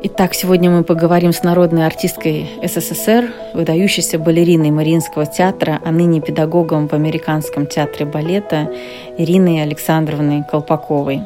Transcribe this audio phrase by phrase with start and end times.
[0.00, 6.86] Итак, сегодня мы поговорим с народной артисткой СССР, выдающейся балериной Мариинского театра, а ныне педагогом
[6.86, 8.72] в Американском театре балета
[9.16, 11.22] Ириной Александровной Колпаковой.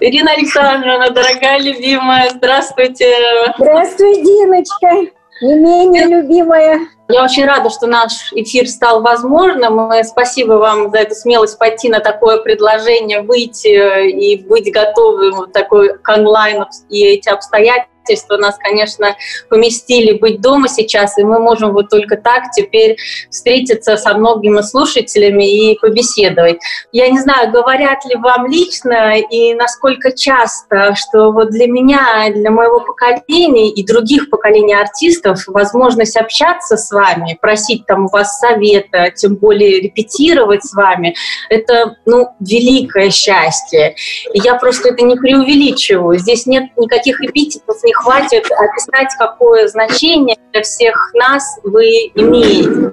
[0.00, 3.10] Ирина Александровна, дорогая, любимая, здравствуйте.
[3.58, 5.10] Здравствуй, Диночка,
[5.40, 6.80] не менее любимая.
[7.08, 9.92] Я очень рада, что наш эфир стал возможным.
[10.04, 15.98] Спасибо вам за эту смелость пойти на такое предложение, выйти и быть готовым в такой
[15.98, 19.16] к онлайн и эти обстоятельства обстоятельства нас, конечно,
[19.48, 22.96] поместили быть дома сейчас, и мы можем вот только так теперь
[23.30, 26.58] встретиться со многими слушателями и побеседовать.
[26.92, 32.50] Я не знаю, говорят ли вам лично и насколько часто, что вот для меня, для
[32.50, 39.10] моего поколения и других поколений артистов возможность общаться с вами, просить там у вас совета,
[39.14, 41.14] тем более репетировать с вами,
[41.48, 43.94] это, ну, великое счастье.
[44.32, 46.18] Я просто это не преувеличиваю.
[46.18, 52.92] Здесь нет никаких эпитетов, ни хватит описать, какое значение для всех нас вы имеете.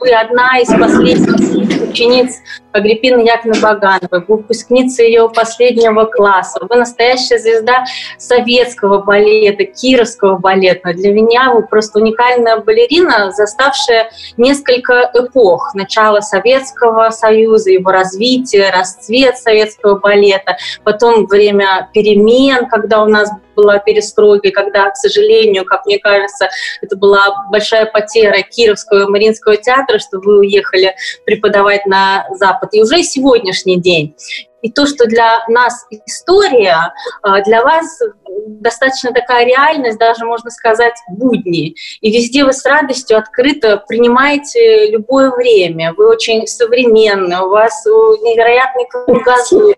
[0.00, 2.36] Вы одна из последних учениц
[2.72, 6.60] Агриппины Яковлевны Багановой, выпускница ее последнего класса.
[6.68, 7.84] Вы настоящая звезда
[8.18, 10.92] советского балета, кировского балета.
[10.92, 15.74] Для меня вы просто уникальная балерина, заставшая несколько эпох.
[15.74, 23.78] Начало Советского Союза, его развитие, расцвет советского балета, потом время перемен, когда у нас была
[23.78, 26.48] перестройка, и когда, к сожалению, как мне кажется,
[26.80, 30.94] это была большая потеря Кировского и Мариинского театра, что вы уехали
[31.26, 32.70] преподавать на Запад.
[32.72, 34.14] И уже сегодняшний день.
[34.62, 36.92] И то, что для нас история,
[37.22, 38.00] а, для вас
[38.46, 41.74] достаточно такая реальность, даже можно сказать, будни.
[42.00, 45.94] И везде вы с радостью открыто принимаете любое время.
[45.94, 49.76] Вы очень современны, у вас невероятный кругозор.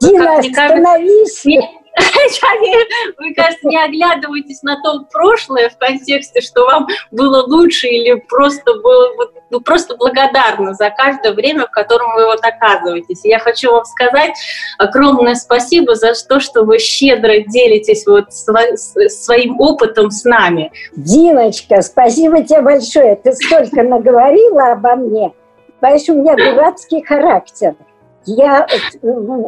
[0.00, 1.44] Дина, остановись!
[3.18, 8.74] Вы, кажется, не оглядываетесь на то прошлое в контексте, что вам было лучше или просто
[8.80, 9.10] было
[9.50, 13.24] ну, просто благодарна за каждое время, в котором вы вот оказываетесь.
[13.24, 14.32] я хочу вам сказать
[14.78, 20.72] огромное спасибо за то, что вы щедро делитесь вот своим опытом с нами.
[20.96, 23.16] Диночка, спасибо тебе большое.
[23.16, 25.32] Ты столько наговорила обо мне.
[25.80, 27.74] Понимаешь, у меня дурацкий характер
[28.26, 28.66] я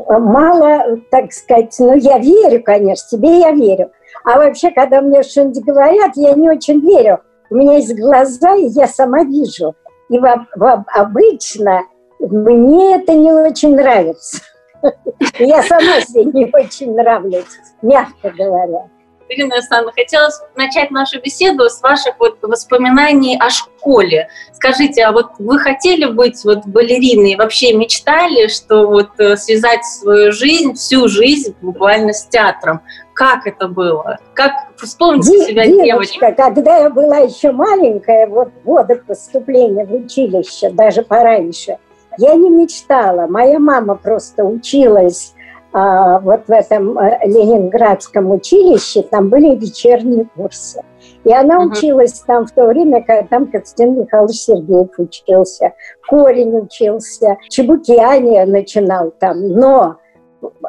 [0.09, 3.91] мало, так сказать, ну, я верю, конечно, тебе я верю.
[4.25, 7.21] А вообще, когда мне что-нибудь говорят, я не очень верю.
[7.51, 9.75] У меня есть глаза, и я сама вижу.
[10.09, 11.83] И в, в, обычно
[12.19, 14.39] мне это не очень нравится.
[15.39, 17.45] Я сама себе не очень нравлюсь,
[17.81, 18.91] мягко говоря.
[19.29, 24.29] Ирина Александровна, хотелось начать нашу беседу с ваших вот воспоминаний о школе.
[24.53, 30.33] Скажите, а вот вы хотели быть вот балериной, вообще мечтали, что вот э, связать свою
[30.33, 32.81] жизнь, всю жизнь буквально с театром?
[33.15, 34.19] Как это было?
[34.35, 36.35] Как вспомните себя девочкой?
[36.35, 41.79] Когда я была еще маленькая, вот годы поступления в училище, даже пораньше,
[42.19, 43.27] я не мечтала.
[43.27, 45.34] Моя мама просто училась
[45.75, 50.83] вот в этом э, Ленинградском училище, там были вечерние курсы.
[51.25, 51.71] И она uh-huh.
[51.71, 55.73] училась там в то время, когда там Константин Михайлович Сергеев учился,
[56.09, 59.49] Корень учился, Чебукиане начинал там.
[59.49, 59.97] Но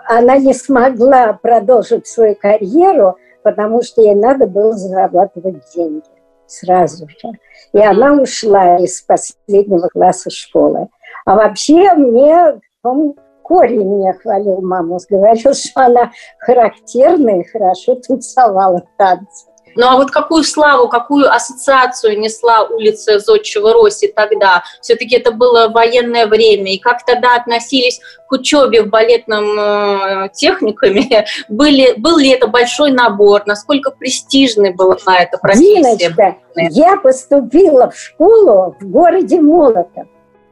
[0.08, 6.02] она не смогла продолжить свою карьеру, потому что ей надо было зарабатывать деньги
[6.48, 7.32] сразу же.
[7.74, 10.88] И она ушла из последнего класса школы.
[11.26, 18.82] А вообще мне, помню, Корень меня хвалил маму, говорил, что она характерная и хорошо танцевала
[18.98, 19.46] танцы.
[19.76, 24.64] Ну а вот какую славу, какую ассоциацию несла улица Зодчего Роси тогда?
[24.82, 26.74] Все-таки это было военное время.
[26.74, 31.26] И как тогда относились к учебе в балетном э, техникуме?
[31.50, 33.44] Были, был ли это большой набор?
[33.46, 35.98] Насколько престижной была эта профессия?
[35.98, 40.08] Диночка, я поступила в школу в городе Молотов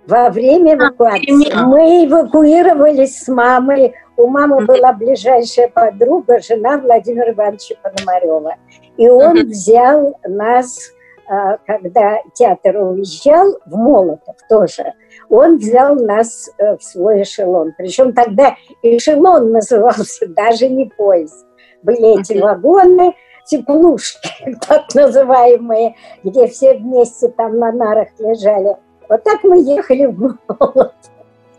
[0.08, 1.52] во время эвакуации.
[1.54, 3.94] А, мы эвакуировались с мамой.
[4.18, 8.56] У мамы была ближайшая подруга, жена Владимира Ивановича Пономарева.
[8.98, 10.92] И он взял нас,
[11.28, 14.94] а, когда театр уезжал, в Молотов тоже.
[15.30, 17.74] Он взял нас э, в свой эшелон.
[17.78, 21.46] Причем тогда эшелон назывался даже не поезд.
[21.82, 23.16] Были эти вагоны,
[23.46, 24.30] теплушки,
[24.68, 28.78] так называемые, где все вместе там на нарах лежали.
[29.10, 30.94] Вот так мы ехали в Молотов.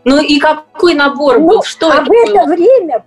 [0.03, 1.55] Ну и какой набор был?
[1.57, 2.55] Ну, Что а это в это было?
[2.55, 3.03] время,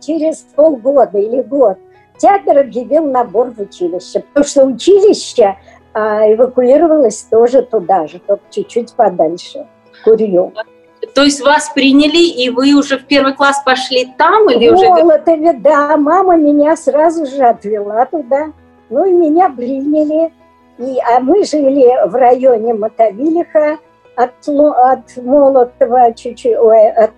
[0.00, 1.78] через полгода или год,
[2.18, 5.56] театр объявил набор в училище, потому что училище
[5.94, 9.66] а, эвакуировалось тоже туда же, только чуть-чуть подальше,
[10.04, 10.52] Курью.
[11.14, 14.50] то есть вас приняли, и вы уже в первый класс пошли там?
[14.50, 14.88] Или в уже...
[14.88, 15.96] Молотове, да.
[15.96, 18.52] Мама меня сразу же отвела туда.
[18.90, 20.32] Ну и меня приняли.
[20.78, 23.78] И, а мы жили в районе Мотовилиха,
[24.16, 27.10] от, от Молотова чуть-чуть, ой, от,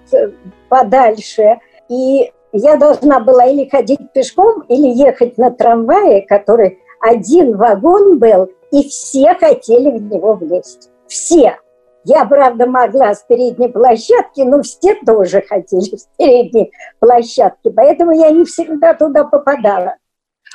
[0.68, 1.58] подальше.
[1.88, 8.50] И я должна была или ходить пешком, или ехать на трамвае, который один вагон был,
[8.72, 10.90] и все хотели в него влезть.
[11.06, 11.56] Все.
[12.04, 18.30] Я, правда, могла с передней площадки, но все тоже хотели с передней площадки, поэтому я
[18.30, 19.96] не всегда туда попадала.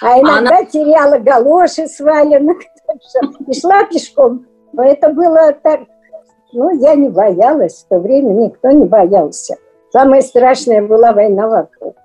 [0.04, 0.66] А иногда Она...
[0.66, 2.58] теряла галоши сваленных
[3.48, 4.46] и шла пешком.
[4.74, 5.82] Но это было так...
[6.52, 7.86] Ну, я не боялась.
[7.86, 9.56] В то время никто не боялся.
[9.92, 11.96] Самое страшное была война вокруг.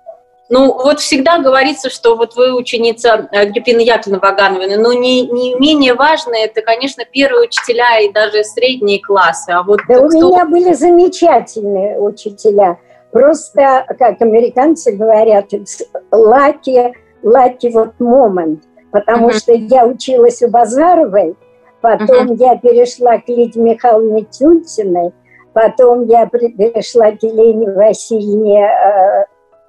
[0.49, 5.93] Ну, вот всегда говорится, что вот вы ученица Агриппины Яковлевны Вагановой, но не, не менее
[5.93, 9.51] важно, это, конечно, первые учителя и даже средние классы.
[9.51, 10.05] А вот да кто...
[10.05, 12.79] у меня были замечательные учителя.
[13.11, 15.53] Просто, как американцы говорят,
[16.11, 16.93] lucky,
[17.23, 18.61] lucky вот moment.
[18.91, 19.37] Потому uh-huh.
[19.37, 21.35] что я училась у Базаровой,
[21.81, 22.37] потом uh-huh.
[22.37, 25.11] я перешла к Лидии Михайловне Тюльтиной,
[25.53, 29.25] потом я перешла к Елене Васильевне э,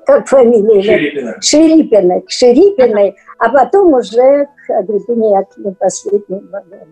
[0.07, 0.83] как фамилия?
[0.83, 1.37] Шерипина.
[1.41, 6.87] Шерипина, к Шерипиной, а потом уже к Агриппине два года.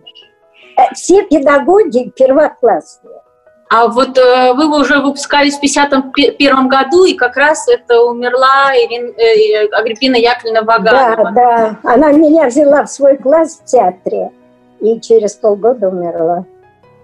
[0.77, 3.21] Э, все педагоги первоклассные.
[3.71, 9.13] А вот э, вы уже выпускались в 51 году, и как раз это умерла Ирин,
[9.15, 11.31] э, Агриппина Яковлевна Ваганова.
[11.31, 11.93] Да, да.
[11.93, 14.31] Она меня взяла в свой класс в театре,
[14.79, 16.45] и через полгода умерла.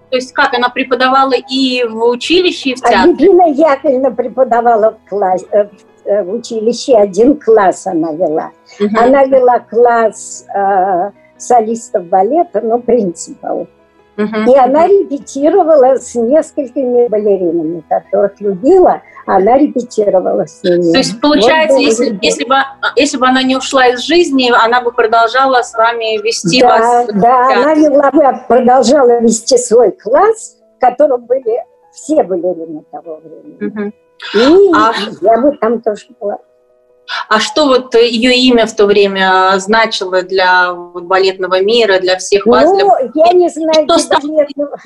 [0.09, 3.11] То есть как, она преподавала и в училище, и в театре?
[3.11, 5.69] Агриппина Яковлевна преподавала в, класс, э, в
[6.05, 8.51] Э, училище один класс она вела.
[8.79, 8.89] Угу.
[8.95, 13.67] Она вела класс э, солистов балета, но принципал.
[14.17, 20.91] И она репетировала с несколькими балеринами, которых любила, она репетировала с ними.
[20.91, 22.55] То есть, получается, вот если, если, бы,
[22.95, 27.07] если бы она не ушла из жизни, она бы продолжала с вами вести да, вас?
[27.13, 33.67] Да, она вела бы, продолжала вести свой класс, в котором были все балерины того времени.
[33.67, 33.91] Угу.
[34.33, 36.37] И а, я бы там тоже была.
[37.29, 42.65] А что вот ее имя в то время значило для балетного мира, для всех вас?
[42.65, 43.25] Ну, для...
[43.25, 44.77] я не знаю, что балетного...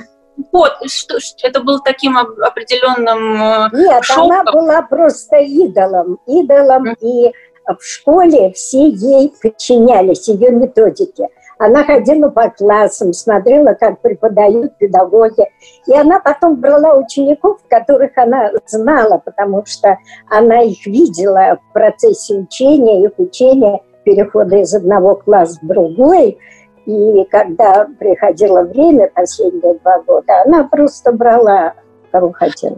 [0.53, 4.31] Вот, что, что, это был таким определенным э, Нет, шоком.
[4.31, 6.95] она была просто идолом, идолом, mm.
[7.01, 7.33] и
[7.77, 11.27] в школе все ей подчинялись, ее методике.
[11.59, 15.43] Она ходила по классам, смотрела, как преподают педагоги.
[15.87, 19.97] И она потом брала учеников, которых она знала, потому что
[20.29, 26.37] она их видела в процессе учения, их учения, перехода из одного класса в другой.
[26.85, 31.73] И когда приходило время, последние два года, она просто брала,
[32.09, 32.77] кого хотела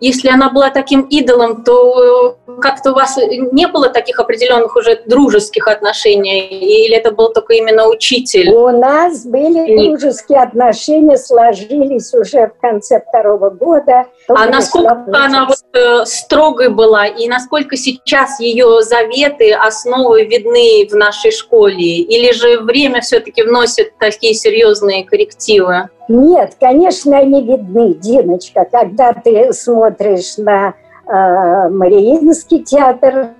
[0.00, 3.16] если она была таким идолом, то как-то у вас
[3.52, 8.50] не было таких определенных уже дружеских отношений, или это был только именно учитель?
[8.50, 14.06] У нас были дружеские отношения, сложились уже в конце второго года.
[14.28, 20.94] А насколько она вот э, строгой была, и насколько сейчас ее заветы, основы видны в
[20.94, 21.98] нашей школе?
[22.00, 25.88] Или же время все-таки вносит такие серьезные коррективы?
[26.08, 28.66] Нет, конечно, они видны, Диночка.
[28.70, 30.74] Когда ты смотришь на
[31.06, 33.30] э, Мариинский театр,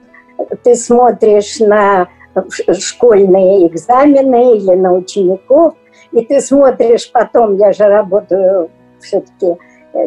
[0.62, 2.08] ты смотришь на
[2.78, 5.74] школьные экзамены или на учеников,
[6.12, 9.56] и ты смотришь потом, я же работаю все-таки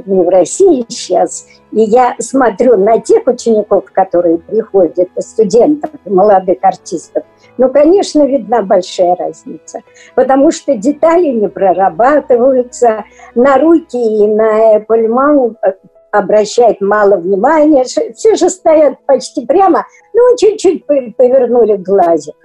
[0.05, 7.23] не в России сейчас, и я смотрю на тех учеников, которые приходят, студентов, молодых артистов,
[7.57, 9.81] ну, конечно, видна большая разница,
[10.15, 13.03] потому что детали не прорабатываются,
[13.35, 15.73] на руки и на Apple Mount э,
[16.11, 22.35] обращает мало внимания, все же стоят почти прямо, ну, чуть-чуть повернули глазик,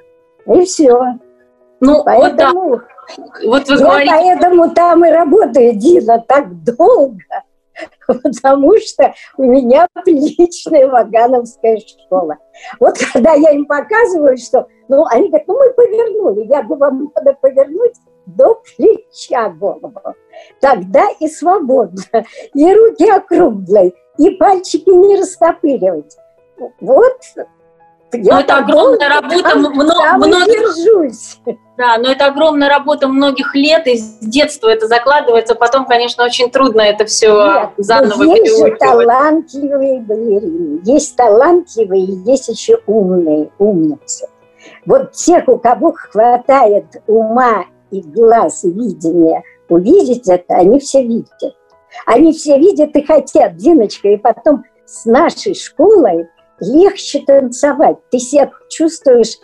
[0.46, 1.18] и все.
[1.80, 2.93] Ну, поэтому, вот, да.
[3.44, 4.10] Вот вы я говорите...
[4.10, 7.42] поэтому там и работаю, Дина, так долго,
[8.06, 12.36] потому что у меня отличная Вагановская школа.
[12.80, 14.68] Вот когда я им показываю, что...
[14.88, 16.46] Ну, они говорят, ну, мы повернули.
[16.46, 17.94] Я говорю, вам надо повернуть
[18.26, 20.14] до плеча голову.
[20.60, 22.02] Тогда и свободно.
[22.54, 26.16] И руки округлые, и пальчики не растопыривать.
[26.80, 27.20] Вот
[28.22, 30.46] я это огромная работа, много, многих...
[30.46, 31.38] держусь.
[31.76, 36.50] Да, но это огромная работа многих лет, и с детства это закладывается, потом, конечно, очень
[36.50, 44.28] трудно это все Нет, заново есть же талантливые балерины, есть талантливые, есть еще умные, умницы.
[44.86, 51.56] Вот тех, у кого хватает ума и глаз, и видения увидеть это, они все видят.
[52.06, 56.28] Они все видят и хотят, Диночка, и потом с нашей школой
[56.72, 57.96] легче танцевать.
[58.10, 59.38] Ты себя чувствуешь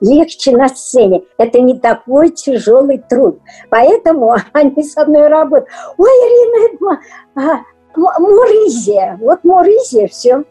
[0.00, 1.22] легче на сцене.
[1.38, 3.40] Это не такой тяжелый труд.
[3.70, 5.68] Поэтому они со мной работают.
[5.96, 7.00] Ой, Ирина, это
[7.36, 7.60] а,
[7.96, 9.18] Муризия.
[9.20, 10.44] Вот Муризия, все.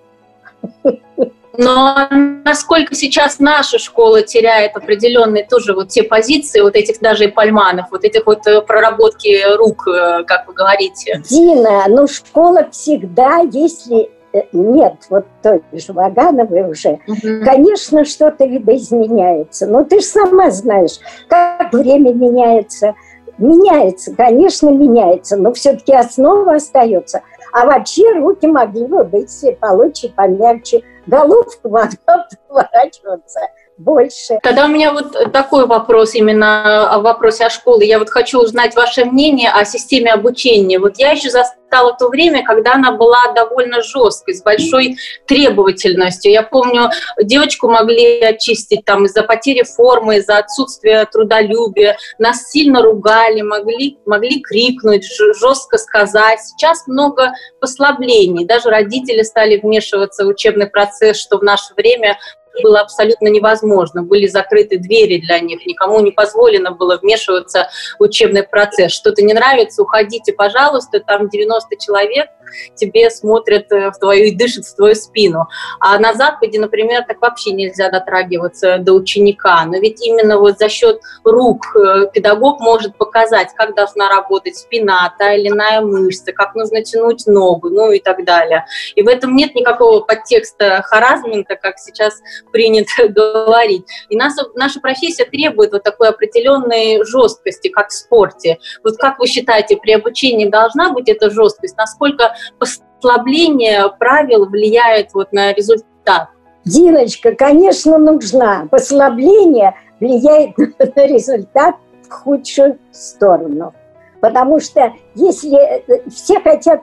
[1.57, 2.07] Но
[2.45, 7.87] насколько сейчас наша школа теряет определенные тоже вот те позиции, вот этих даже и пальманов,
[7.91, 11.21] вот этих вот э, проработки рук, э, как вы говорите?
[11.29, 14.09] Дина, ну школа всегда, если
[14.51, 17.43] нет вот той же Вагановой уже, угу.
[17.43, 19.67] конечно, что-то видоизменяется.
[19.67, 22.95] Но ты же сама знаешь, как время меняется.
[23.37, 27.21] Меняется, конечно, меняется, но все-таки основа остается.
[27.53, 29.31] А вообще руки могли бы быть
[29.61, 31.89] получше, помягче, головку могла
[32.47, 33.39] поворачиваться
[33.79, 34.39] больше.
[34.43, 37.87] Тогда у меня вот такой вопрос именно о вопросе о школе.
[37.87, 40.79] Я вот хочу узнать ваше мнение о системе обучения.
[40.79, 44.97] Вот я еще застала то время, когда она была довольно жесткой, с большой
[45.27, 46.31] требовательностью.
[46.31, 46.89] Я помню,
[47.21, 51.97] девочку могли очистить там из-за потери формы, из-за отсутствия трудолюбия.
[52.17, 55.05] Нас сильно ругали, могли, могли крикнуть,
[55.39, 56.41] жестко сказать.
[56.41, 58.45] Сейчас много послаблений.
[58.45, 62.17] Даже родители стали вмешиваться в учебный процесс, что в наше время
[62.61, 64.03] было абсолютно невозможно.
[64.03, 68.91] Были закрыты двери для них, никому не позволено было вмешиваться в учебный процесс.
[68.91, 72.27] Что-то не нравится, уходите, пожалуйста, там 90 человек,
[72.75, 75.47] тебе смотрят э, в твою и дышат в твою спину.
[75.79, 79.65] А на Западе, например, так вообще нельзя дотрагиваться до ученика.
[79.65, 85.13] Но ведь именно вот за счет рук э, педагог может показать, как должна работать спина,
[85.17, 88.65] та или иная мышца, как нужно тянуть ногу, ну и так далее.
[88.95, 93.85] И в этом нет никакого подтекста харазмента, как сейчас принято говорить.
[94.09, 98.57] И наша, наша профессия требует вот такой определенной жесткости, как в спорте.
[98.83, 101.77] Вот как вы считаете, при обучении должна быть эта жесткость?
[101.77, 106.29] Насколько послабление правил влияет вот на результат?
[106.65, 108.67] Диночка, конечно, нужна.
[108.69, 110.57] Послабление влияет
[110.95, 111.75] на результат
[112.07, 113.73] в худшую сторону.
[114.21, 116.81] Потому что если э, все хотят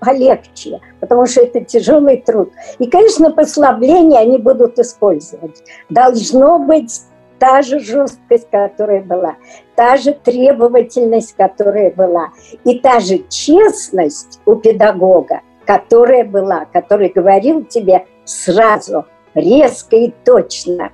[0.00, 2.52] полегче, потому что это тяжелый труд.
[2.78, 5.62] И, конечно, послабление они будут использовать.
[5.88, 7.02] Должно быть
[7.38, 9.36] та же жесткость, которая была,
[9.80, 12.28] та же требовательность, которая была,
[12.64, 20.90] и та же честность у педагога, которая была, который говорил тебе сразу, резко и точно,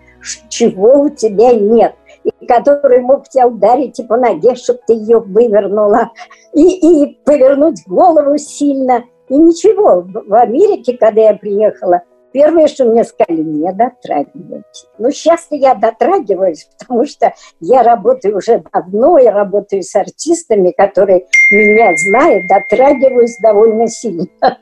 [0.49, 5.19] чего у тебя нет, и который мог тебя ударить и по ноге, чтобы ты ее
[5.19, 6.13] вывернула,
[6.55, 6.63] и,
[7.03, 9.03] и повернуть голову сильно.
[9.29, 12.03] И ничего, в Америке, когда я приехала,
[12.37, 14.87] Первое, что мне сказали, не дотрагивайтесь.
[14.99, 21.25] Ну, сейчас я дотрагиваюсь, потому что я работаю уже давно, я работаю с артистами, которые
[21.51, 24.27] меня знают, дотрагиваюсь довольно сильно.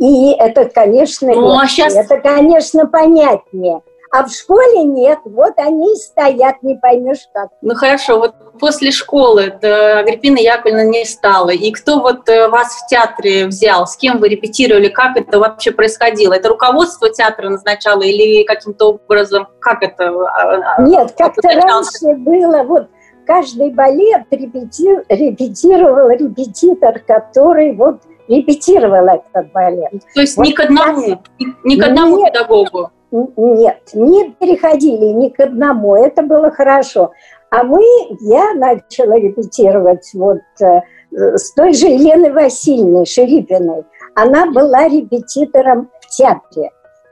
[0.00, 1.94] И это, конечно, ну, а сейчас...
[1.94, 3.82] это, конечно, понятнее.
[4.12, 7.50] А в школе нет, вот они стоят, не поймешь как.
[7.62, 11.50] Ну хорошо, вот после школы Агриппина Яковлевна не стала.
[11.50, 13.86] И кто вот э, вас в театре взял?
[13.86, 14.88] С кем вы репетировали?
[14.88, 16.32] Как это вообще происходило?
[16.32, 19.46] Это руководство театра назначало или каким-то образом?
[19.60, 20.08] Как это?
[20.08, 22.88] А, а, нет, как-то раньше было, вот
[23.26, 25.04] каждый балет репети...
[25.08, 29.92] репетировал репетитор, который вот репетировал этот балет.
[30.14, 31.22] То есть вот ни к одному,
[31.62, 32.90] ни к одному нет, педагогу?
[33.10, 37.12] Нет, не переходили ни к одному, это было хорошо.
[37.50, 37.82] А мы,
[38.20, 43.84] я начала репетировать вот э, с той же Еленой Васильевной Шерипиной.
[44.14, 46.70] Она была репетитором в театре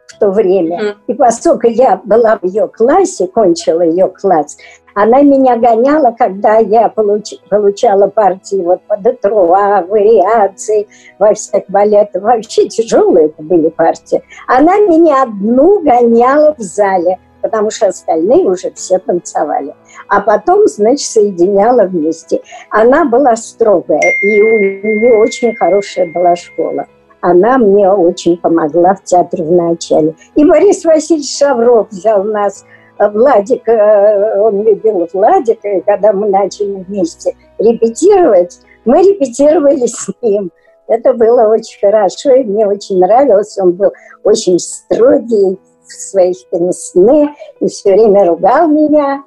[0.08, 0.96] в то время.
[1.06, 4.56] И поскольку я была в ее классе, кончила ее класс,
[4.94, 10.88] она меня гоняла, когда я получ, получала партии вот по детруа, вариации,
[11.18, 12.22] во всех балетах.
[12.22, 14.22] Вообще тяжелые это были партии.
[14.48, 19.74] Она меня одну гоняла в зале, потому что остальные уже все танцевали.
[20.08, 22.40] А потом, значит, соединяла вместе.
[22.70, 26.86] Она была строгая, и у нее очень хорошая была школа
[27.20, 30.14] она мне очень помогла в театре в начале.
[30.34, 32.64] И Борис Васильевич Шавров взял нас
[32.98, 40.50] Владик, э, он любил Владика, и когда мы начали вместе репетировать, мы репетировали с ним.
[40.88, 43.58] Это было очень хорошо, и мне очень нравилось.
[43.58, 43.92] Он был
[44.24, 49.22] очень строгий в своих пенсне и все время ругал меня.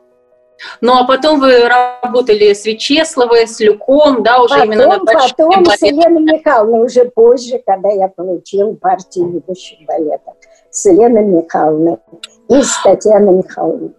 [0.82, 5.66] Ну, а потом вы работали с Вячеславой, с Люком, да, уже потом, именно на Потом
[5.66, 10.36] с Еленой Михайловной, уже позже, когда я получил партию ведущих балетов.
[10.70, 11.98] С Еленой Михайловной
[12.50, 13.92] и с Татьяной Михайловной.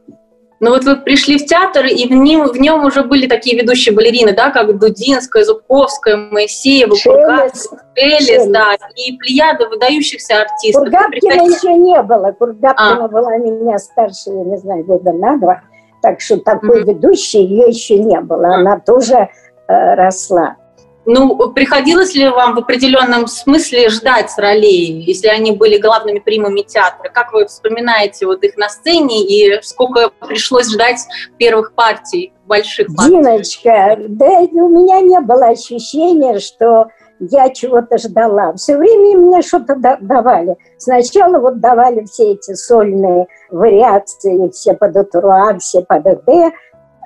[0.62, 3.92] Ну вот вы пришли в театр, и в нем, в нем уже были такие ведущие
[3.92, 10.84] балерины, да, как Дудинская, Зубковская, Моисеева, Шелест, Шелест, да, и плеяда выдающихся артистов.
[10.84, 11.52] Кургапкина приходили...
[11.52, 12.30] еще не было.
[12.30, 13.08] Кургапкина а.
[13.08, 15.62] была меня старше, я не знаю, года на два.
[16.02, 16.94] Так что такой mm-hmm.
[16.94, 18.56] ведущей ее еще не было.
[18.56, 19.28] Она тоже
[19.68, 20.56] э, росла.
[21.04, 27.08] Ну, приходилось ли вам в определенном смысле ждать ролей, если они были главными примами театра?
[27.08, 31.00] Как вы вспоминаете вот их на сцене и сколько пришлось ждать
[31.38, 33.16] первых партий, больших партий?
[33.16, 36.86] Диночка, да у меня не было ощущения, что
[37.30, 38.52] я чего-то ждала.
[38.54, 40.56] Все время мне что-то давали.
[40.78, 46.52] Сначала вот давали все эти сольные вариации, все под утруа, все под д,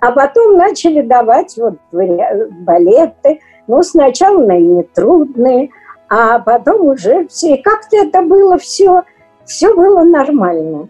[0.02, 5.70] а потом начали давать вот балеты– ну, сначала наверное, трудные,
[6.08, 7.56] а потом уже все.
[7.56, 9.02] И как-то это было все,
[9.44, 10.88] все было нормально.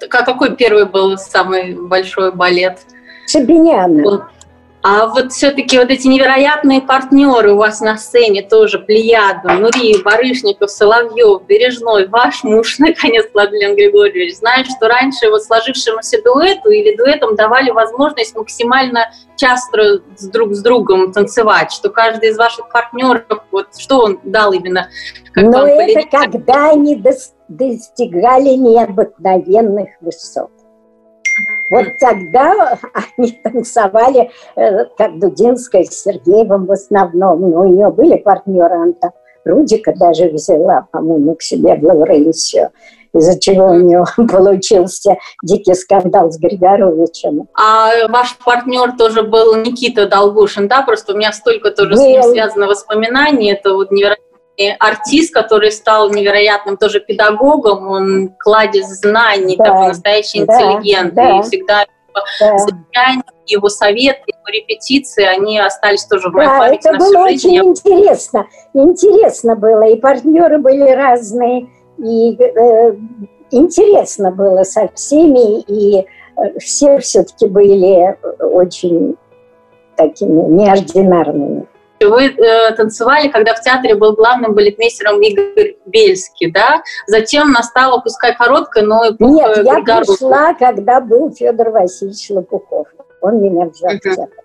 [0.00, 2.78] А какой первый был самый большой балет?
[3.26, 4.28] Шабиняна.
[4.88, 10.70] А вот все-таки вот эти невероятные партнеры у вас на сцене тоже, Плеяда, Нури, Барышников,
[10.70, 17.34] Соловьев, Бережной, ваш муж, наконец, Владимир Григорьевич, знает, что раньше вот сложившемуся дуэту или дуэтам
[17.34, 23.76] давали возможность максимально часто с друг с другом танцевать, что каждый из ваших партнеров, вот
[23.76, 24.88] что он дал именно?
[25.32, 26.94] Как Но это когда они
[27.48, 30.52] достигали необыкновенных высот.
[31.70, 32.78] Вот тогда
[33.16, 37.40] они танцевали, э, как Дудинская с Сергеевым в основном.
[37.40, 39.10] Но ну, у нее были партнеры, Анта
[39.44, 42.70] Рудика даже взяла, по-моему, к себе в Лавренцию
[43.18, 47.48] из-за чего у нее получился дикий скандал с Григоровичем.
[47.54, 50.82] А ваш партнер тоже был Никита Долгушин, да?
[50.82, 51.96] Просто у меня столько тоже был.
[51.96, 53.52] с ним связано воспоминаний.
[53.52, 54.25] Это вот невероятно
[54.78, 61.42] артист, который стал невероятным тоже педагогом, он кладезь знаний, да, такой настоящий интеллигент, да, и
[61.42, 61.84] всегда
[62.40, 62.58] да.
[62.58, 67.08] замечания, его советы, его репетиции, они остались тоже в моей да, памяти это на было
[67.08, 68.46] всю очень интересно.
[68.74, 72.96] Интересно было, и партнеры были разные, и э,
[73.50, 79.16] интересно было со всеми, и э, все все-таки были очень
[79.96, 81.66] такими неординарными.
[82.00, 86.82] Вы э, танцевали, когда в театре был главным балетмейстером Игорь Бельский, да?
[87.06, 92.88] Затем настала, пускай короткая, но эпоха Нет, я пришла, когда был Федор Васильевич Лопухов.
[93.22, 93.98] Он меня взял uh-huh.
[93.98, 94.44] в театр.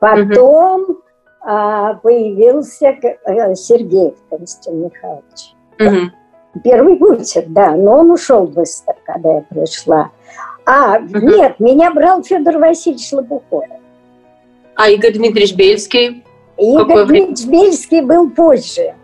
[0.00, 0.96] Потом uh-huh.
[1.42, 5.54] а, появился э, Сергей Константин Михайлович.
[5.78, 6.06] Uh-huh.
[6.64, 10.10] Первый Гутер, да, но он ушел быстро, когда я пришла.
[10.64, 11.20] А, uh-huh.
[11.20, 13.64] нет, меня брал Федор Васильевич Лопухов.
[14.74, 16.24] А Игорь Дмитриевич Бельский?
[16.58, 18.94] Игорь Дмитриевич Бельский был позже.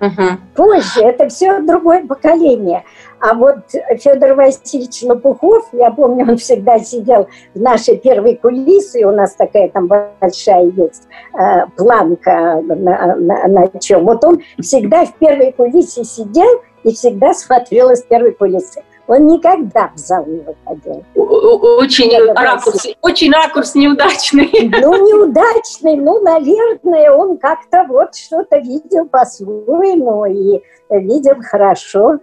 [0.00, 0.22] Угу.
[0.56, 2.82] Позже, это все другое поколение.
[3.20, 3.58] А вот
[4.00, 9.68] Федор Васильевич Лопухов, я помню, он всегда сидел в нашей первой кулисе, у нас такая
[9.68, 11.06] там большая есть
[11.38, 14.04] э, планка на, на, на чем.
[14.04, 18.82] Вот он всегда в первой кулисе сидел и всегда смотрел из первой кулисы.
[19.12, 21.04] Он никогда в зал не выходил.
[21.14, 24.50] Очень ракурс, очень ракурс неудачный.
[24.80, 32.20] Ну, неудачный, ну, наверное, он как-то вот что-то видел по-своему и видел хорошо.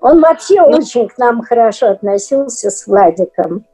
[0.00, 3.66] Он вообще ну, очень к нам хорошо относился с Владиком.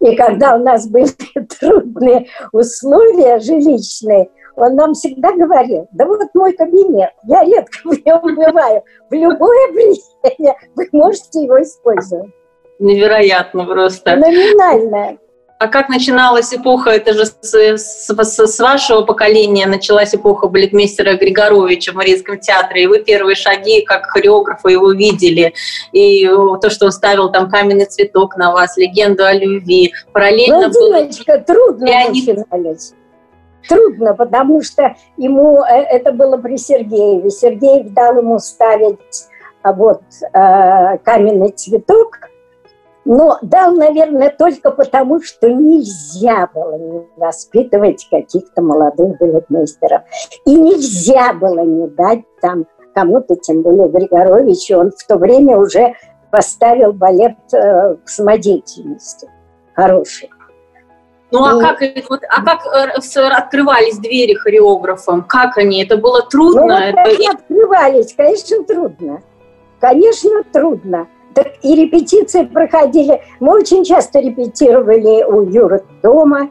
[0.00, 1.14] И когда у нас были
[1.60, 8.34] трудные условия жилищные, он нам всегда говорил, да вот мой кабинет, я редко в нем
[8.34, 12.30] бываю, в любое время вы можете его использовать.
[12.78, 14.16] Невероятно просто.
[14.16, 15.18] Номинально.
[15.62, 21.92] А как начиналась эпоха, это же с, с, с, вашего поколения началась эпоха балетмейстера Григоровича
[21.92, 25.54] в Мариинском театре, и вы первые шаги как хореографа его видели,
[25.92, 26.26] и
[26.60, 29.92] то, что он ставил там каменный цветок на вас, легенду о любви.
[30.12, 31.08] Параллельно ну, было...
[31.46, 32.94] трудно начинались.
[33.68, 37.30] Трудно, потому что ему э, это было при Сергееве.
[37.30, 39.28] Сергеев дал ему ставить
[39.62, 42.18] а вот э, каменный цветок,
[43.04, 50.02] но дал, наверное, только потому, что нельзя было воспитывать каких-то молодых балетмейстеров.
[50.44, 54.78] И нельзя было не дать там кому-то, тем более Григоровичу.
[54.78, 55.94] Он в то время уже
[56.30, 59.28] поставил балет э, самодеятельности
[59.74, 60.30] хороший.
[61.32, 65.22] Ну а как, вот, а как э, открывались двери хореографам?
[65.22, 65.82] Как они?
[65.82, 66.66] Это было трудно?
[66.66, 67.30] Ну, вот это...
[67.30, 69.22] открывались, конечно, трудно.
[69.80, 71.08] Конечно, трудно.
[71.34, 73.22] Так и репетиции проходили.
[73.40, 76.50] Мы очень часто репетировали у Юры дома,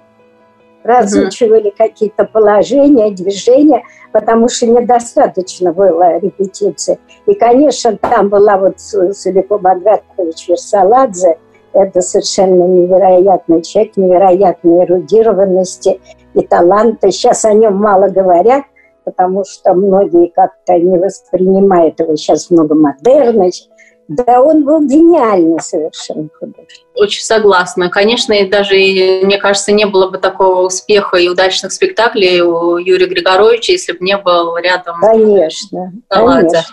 [0.84, 1.76] разучивали угу.
[1.78, 6.98] какие-то положения, движения, потому что недостаточно было репетиции.
[7.28, 11.38] И, конечно, там была вот Сулико Багратович Версаладзе–
[11.74, 16.00] Это совершенно невероятный человек, невероятной эрудированности
[16.34, 17.12] и таланта.
[17.12, 18.64] Сейчас о нем мало говорят,
[19.06, 23.70] потому что многие как-то не воспринимают его сейчас много модерность.
[24.08, 26.86] Да он был гениальный совершенно художник.
[26.96, 27.90] Очень согласна.
[27.90, 33.06] Конечно, и даже, мне кажется, не было бы такого успеха и удачных спектаклей у Юрия
[33.06, 35.00] Григоровича, если бы не был рядом.
[35.00, 36.64] Конечно, конечно.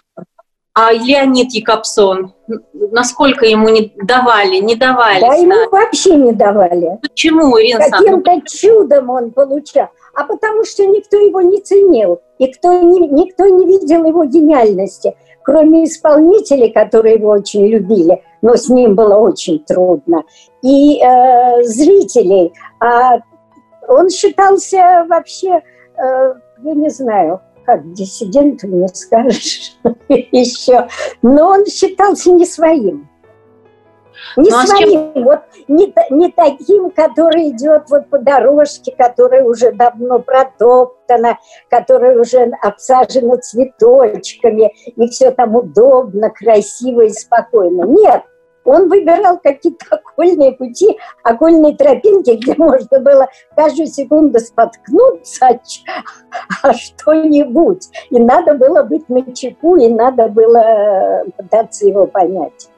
[0.81, 2.35] А Леонид Якобсон,
[2.73, 5.21] насколько ему не давали, не давали?
[5.23, 7.01] Да, ему вообще не давали.
[7.03, 9.89] Почему, Ирина Каким-то чудом он получал.
[10.15, 15.17] А потому что никто его не ценил, и кто, не, никто не видел его гениальности,
[15.43, 20.23] кроме исполнителей, которые его очень любили, но с ним было очень трудно,
[20.63, 22.53] и э, зрителей.
[22.79, 23.19] А
[23.89, 25.61] он считался вообще,
[25.97, 29.77] э, я не знаю, как диссидент, мне скажешь
[30.09, 30.89] еще.
[31.21, 33.11] Но он считался не своим.
[34.39, 35.25] Не ну, а своим, чем...
[35.25, 42.51] вот не, не таким, который идет вот по дорожке, которая уже давно протоптана, которая уже
[42.63, 47.83] обсажена цветочками, и все там удобно, красиво и спокойно.
[47.83, 48.23] Нет,
[48.69, 55.61] он выбирал какие-то окольные пути, окольные тропинки, где можно было каждую секунду споткнуться
[56.63, 57.89] о что-нибудь.
[58.11, 62.69] И надо было быть на чеку, и надо было э, пытаться его понять.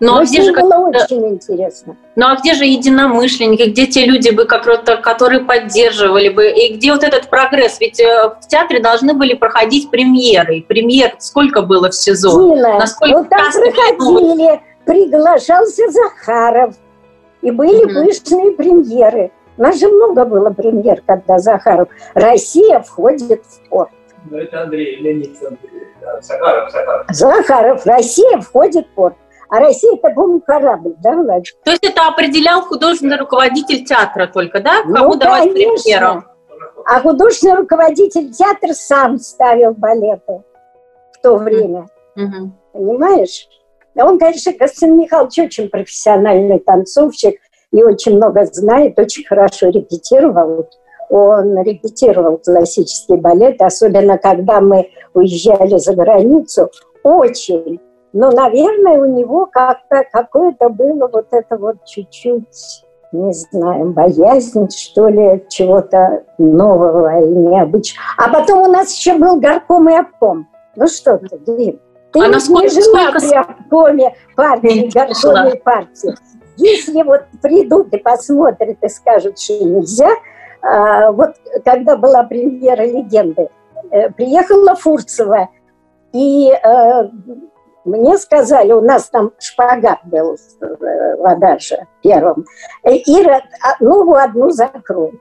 [0.00, 1.96] Но, Но где же было очень интересно.
[2.16, 7.04] Ну а где же единомышленники, где те люди, бы, которые поддерживали бы, и где вот
[7.04, 7.80] этот прогресс?
[7.80, 10.64] Ведь э, в театре должны были проходить премьеры.
[10.66, 12.54] Премьер сколько было в сезон?
[12.54, 16.74] Дина, Насколько ну там проходили приглашался Захаров.
[17.42, 18.06] И были mm-hmm.
[18.06, 19.30] пышные премьеры.
[19.56, 21.88] У нас же много было премьер, когда Захаров.
[22.14, 23.90] Россия входит в порт.
[24.30, 25.88] Ну, это Андрей, Леонид Андрей.
[26.20, 27.06] Захаров, Захаров.
[27.10, 27.86] Захаров.
[27.86, 29.14] Россия входит в порт.
[29.50, 31.44] А Россия это, по корабль, да, Влад?
[31.64, 34.82] То есть это определял художественный руководитель театра только, да?
[34.82, 35.82] Кому ну, давать конечно.
[35.82, 36.24] премьеру?
[36.86, 40.42] А художественный руководитель театра сам ставил балеты
[41.12, 41.86] в то время.
[42.16, 42.52] Угу.
[42.72, 43.48] Понимаешь?
[43.96, 47.40] Он, конечно, Константин Михайлович очень профессиональный танцовщик
[47.72, 50.68] и очень много знает, очень хорошо репетировал.
[51.10, 56.70] Он репетировал классический балет, особенно когда мы уезжали за границу.
[57.02, 57.80] Очень.
[58.12, 65.08] Но, наверное, у него как-то какое-то было вот это вот чуть-чуть, не знаю, боязнь, что
[65.08, 68.06] ли, чего-то нового и необычного.
[68.18, 70.48] А потом у нас еще был горком и обком.
[70.76, 71.80] Ну что ты, Глеб?
[72.14, 73.18] Ты а насколько, не жила сколько...
[73.18, 76.14] при обкоме партии, горкоме партии.
[76.56, 80.10] Если вот придут и посмотрят и скажут, что нельзя,
[80.62, 83.48] а, вот когда была премьера «Легенды»,
[83.90, 85.48] э, приехала Фурцева,
[86.12, 87.08] и э,
[87.84, 92.46] мне сказали, у нас там шпагат был э, в Адаже первым,
[92.84, 93.42] Ира,
[93.80, 95.20] ногу одну закрой.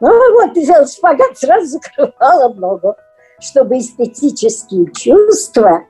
[0.00, 0.56] Ну вот,
[0.90, 2.96] шпагат сразу закрывала ногу
[3.40, 5.84] чтобы эстетические чувства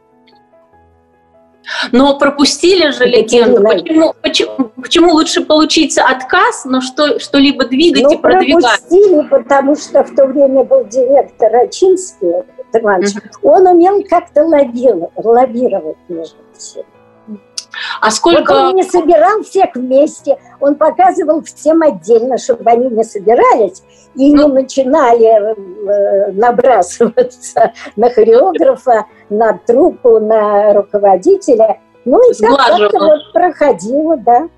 [1.92, 3.62] но пропустили же легенду.
[3.62, 8.80] Почему, почему, почему лучше получить отказ, но что, что-либо двигать ну, и продвигать?
[8.80, 13.38] пропустили, потому что в то время был директор Ачинский, Иванович, uh-huh.
[13.42, 16.86] он умел как-то лавировать, лавировать между всеми.
[18.00, 18.52] А сколько...
[18.52, 23.82] Вот он не собирал всех вместе, он показывал всем отдельно, чтобы они не собирались
[24.14, 24.48] и ну...
[24.48, 31.80] не начинали э, набрасываться на хореографа, на труппу, на руководителя.
[32.04, 34.48] Ну и так вот проходило, да.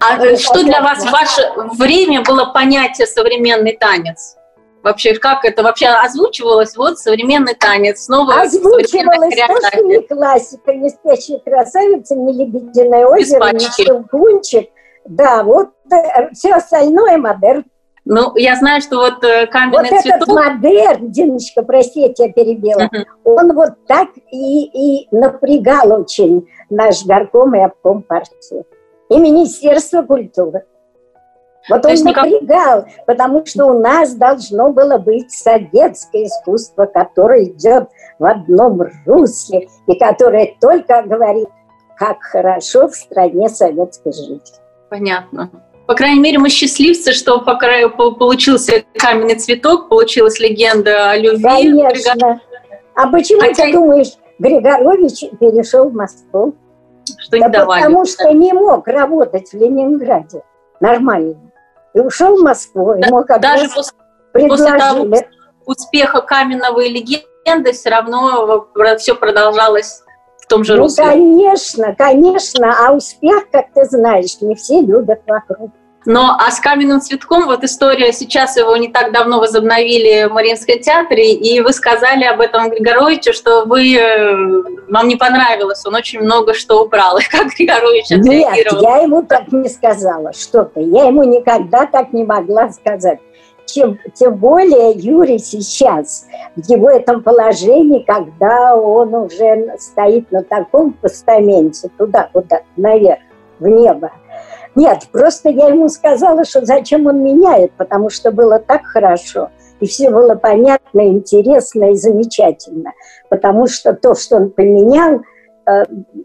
[0.00, 1.42] А и что для вас в ваше
[1.78, 4.36] время было понятие современный танец?
[4.82, 6.76] Вообще, как это вообще озвучивалось?
[6.76, 13.52] Вот современный танец, снова Озвучивалось то, что не классика, не спящая красавица, не лебединое озеро,
[13.52, 14.70] не щелкунчик.
[15.04, 17.64] Да, вот э, все остальное модерн.
[18.04, 20.26] Ну, я знаю, что вот э, каменный вот цветок...
[20.26, 23.04] Вот этот модерн, Диночка, прости, я тебя перебила, uh-huh.
[23.24, 28.64] он вот так и, и напрягал очень наш горком и обком партии.
[29.08, 30.64] И Министерство культуры.
[31.68, 33.06] Вот он напрягал, никак...
[33.06, 37.88] потому что у нас должно было быть советское искусство, которое идет
[38.18, 41.48] в одном русле и которое только говорит,
[41.96, 44.54] как хорошо в стране советской жить.
[44.90, 45.50] Понятно.
[45.86, 51.42] По крайней мере, мы счастливцы, что по краю получился каменный цветок, получилась легенда о любви.
[51.42, 52.40] Конечно.
[52.94, 53.64] А почему Хотя...
[53.64, 56.54] ты думаешь, Григорович перешел в Москву?
[57.18, 57.82] Что да не давали.
[57.82, 60.42] Потому что не мог работать в Ленинграде
[60.80, 61.36] нормально
[61.94, 62.94] и ушел в Москву.
[62.94, 63.92] Ему как Даже после,
[64.32, 65.06] после того
[65.64, 68.68] успеха каменного и легенды все равно
[68.98, 70.02] все продолжалось
[70.52, 71.04] том же ну, русле?
[71.04, 72.74] конечно, конечно.
[72.86, 75.70] А успех, как ты знаешь, не все любят вокруг.
[76.04, 80.80] Но а с каменным цветком вот история, сейчас его не так давно возобновили в Мариинском
[80.80, 84.34] театре, и вы сказали об этом Григоровичу, что вы, э,
[84.88, 87.18] вам не понравилось, он очень много что убрал.
[87.20, 88.80] И как Григорович отреагировал?
[88.80, 90.80] Нет, я ему так не сказала, что ты.
[90.82, 93.20] Я ему никогда так не могла сказать.
[93.72, 100.92] Чем, тем более Юрий сейчас, в его этом положении, когда он уже стоит на таком
[100.92, 103.20] постаменте, туда, куда, наверх,
[103.58, 104.10] в небо,
[104.74, 109.86] нет, просто я ему сказала, что зачем он меняет, потому что было так хорошо, и
[109.86, 112.92] все было понятно, интересно и замечательно.
[113.28, 115.22] Потому что то, что он поменял,
[115.66, 115.84] э,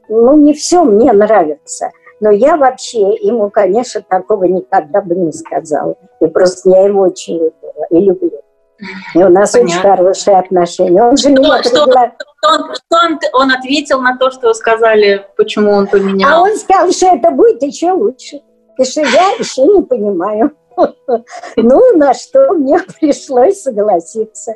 [0.09, 1.91] ну, не все мне нравится.
[2.19, 5.95] Но я вообще ему, конечно, такого никогда бы не сказала.
[6.19, 8.41] И просто я его очень любила и люблю.
[9.15, 9.73] И у нас Понятно.
[9.73, 11.03] очень хорошие отношения.
[11.03, 12.11] Он же меня что, пригла...
[12.11, 16.29] что, он, что он, он ответил на то, что вы сказали, почему он поменял?
[16.29, 18.41] А он сказал, что это будет еще лучше.
[18.77, 20.51] И что я еще не понимаю.
[21.55, 24.53] Ну, на что мне пришлось согласиться.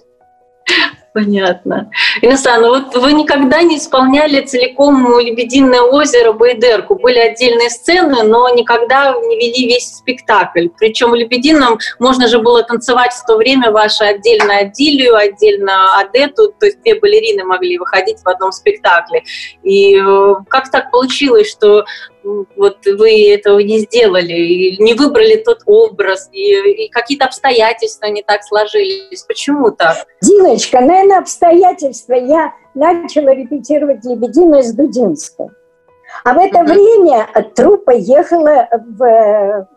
[1.13, 1.91] Понятно.
[2.21, 6.95] Инесса, ну вот вы никогда не исполняли целиком «Лебединое озеро» Байдерку.
[6.95, 10.69] Были отдельные сцены, но никогда не вели весь спектакль.
[10.79, 16.53] Причем в «Лебедином» можно же было танцевать в то время вашу отдельно Адилию, отдельно Адету,
[16.57, 19.23] то есть две балерины могли выходить в одном спектакле.
[19.63, 21.83] И э, как так получилось, что
[22.23, 28.43] вот вы этого не сделали, не выбрали тот образ, и, и какие-то обстоятельства не так
[28.43, 29.23] сложились.
[29.27, 30.05] Почему так?
[30.21, 32.13] Диночка, наверное, обстоятельства.
[32.13, 35.47] Я начала репетировать «Лебединое» с Дудинской.
[36.23, 36.65] А в это uh-huh.
[36.65, 39.67] время труппа ехала в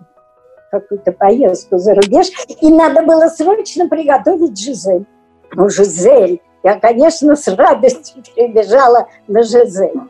[0.71, 2.29] какую-то поездку за рубеж,
[2.61, 5.07] и надо было срочно приготовить Жизель.
[5.53, 6.43] Ну, Жизель.
[6.65, 10.01] Я, конечно, с радостью прибежала на Жизель.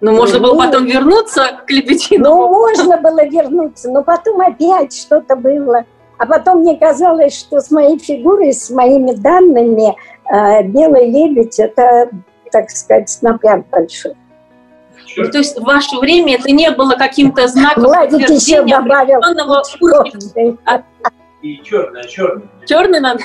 [0.00, 2.24] Ну, можно было потом вернуться к Лебедину.
[2.24, 5.84] Ну, можно было вернуться, но потом опять что-то было.
[6.18, 9.96] А потом мне казалось, что с моей фигурой, с моими данными,
[10.30, 12.08] э, белый лебедь– это,
[12.52, 14.14] так сказать, напряг большой.
[15.14, 19.20] То есть в ваше время это не было каким-то знаком Владик еще добавил
[19.78, 20.58] черный.
[21.42, 22.48] И черный, черный.
[22.66, 23.20] Черный надо?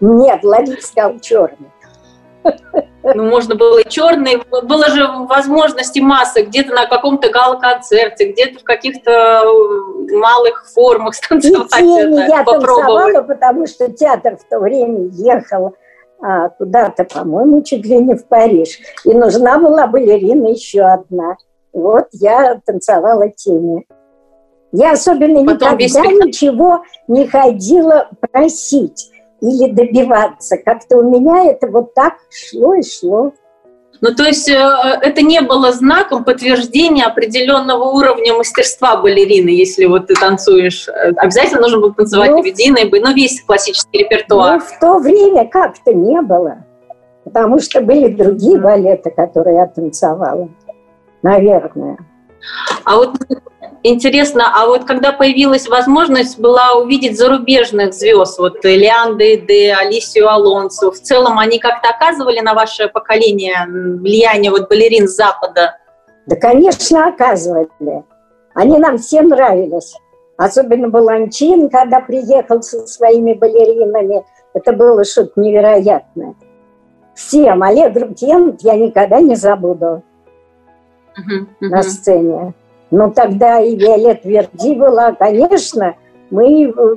[0.00, 1.70] Нет, Владик сказал черный.
[3.02, 4.40] Ну, можно было и черный.
[4.62, 11.80] Было же возможности массы где-то на каком-то гала-концерте, где-то в каких-то э, малых формах станцевать.
[11.80, 15.74] И я танцевала, потому что театр в то время ехал
[16.20, 18.78] а, куда-то, по-моему, чуть ли не в Париж.
[19.04, 21.36] И нужна была балерина еще одна.
[21.72, 23.84] Вот я танцевала теми.
[24.70, 29.10] Я особенно Потом никогда ничего не ходила просить
[29.42, 30.56] или добиваться.
[30.56, 33.32] Как-то у меня это вот так шло и шло.
[34.00, 40.08] Ну, то есть э, это не было знаком подтверждения определенного уровня мастерства балерины, если вот
[40.08, 40.88] ты танцуешь.
[40.88, 44.58] Э, обязательно нужно было танцевать ну, лебединой, ну, весь классический репертуар.
[44.58, 46.64] Ну, в то время как-то не было,
[47.22, 50.48] потому что были другие балеты, которые я танцевала,
[51.22, 51.98] наверное.
[52.84, 53.16] А вот
[53.82, 60.90] интересно, а вот когда появилась возможность была увидеть зарубежных звезд, вот Лиан Дейде, Алисию Алонсо,
[60.90, 65.76] в целом они как-то оказывали на ваше поколение влияние вот балерин с Запада?
[66.26, 68.04] Да, конечно, оказывали.
[68.54, 69.94] Они нам всем нравились.
[70.36, 74.24] Особенно Баланчин, когда приехал со своими балеринами.
[74.54, 76.34] Это было что-то невероятное.
[77.14, 77.62] Всем.
[77.62, 80.02] Олег Рутьен я никогда не забуду
[81.16, 81.68] uh-huh, uh-huh.
[81.68, 82.54] на сцене.
[82.92, 85.94] Но тогда и Виолет Верди была, конечно,
[86.30, 86.96] мы э,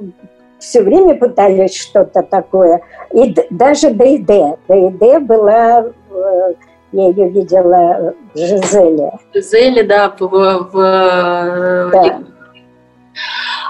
[0.60, 2.82] все время пытались что-то такое.
[3.14, 4.58] И даже Дейде.
[4.68, 6.54] Дейде была, э,
[6.92, 9.14] я ее видела в Жизеле.
[9.34, 10.78] Жизеле, да, в, в...
[10.78, 12.20] Э, да.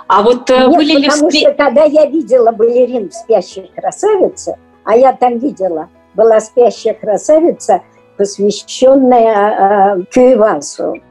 [0.08, 1.08] А вот Нет, были ли...
[1.08, 6.96] потому что когда я видела балерин в «Спящей красавице», а я там видела, была «Спящая
[6.96, 7.82] красавица»,
[8.18, 11.02] посвященная э, uh-huh.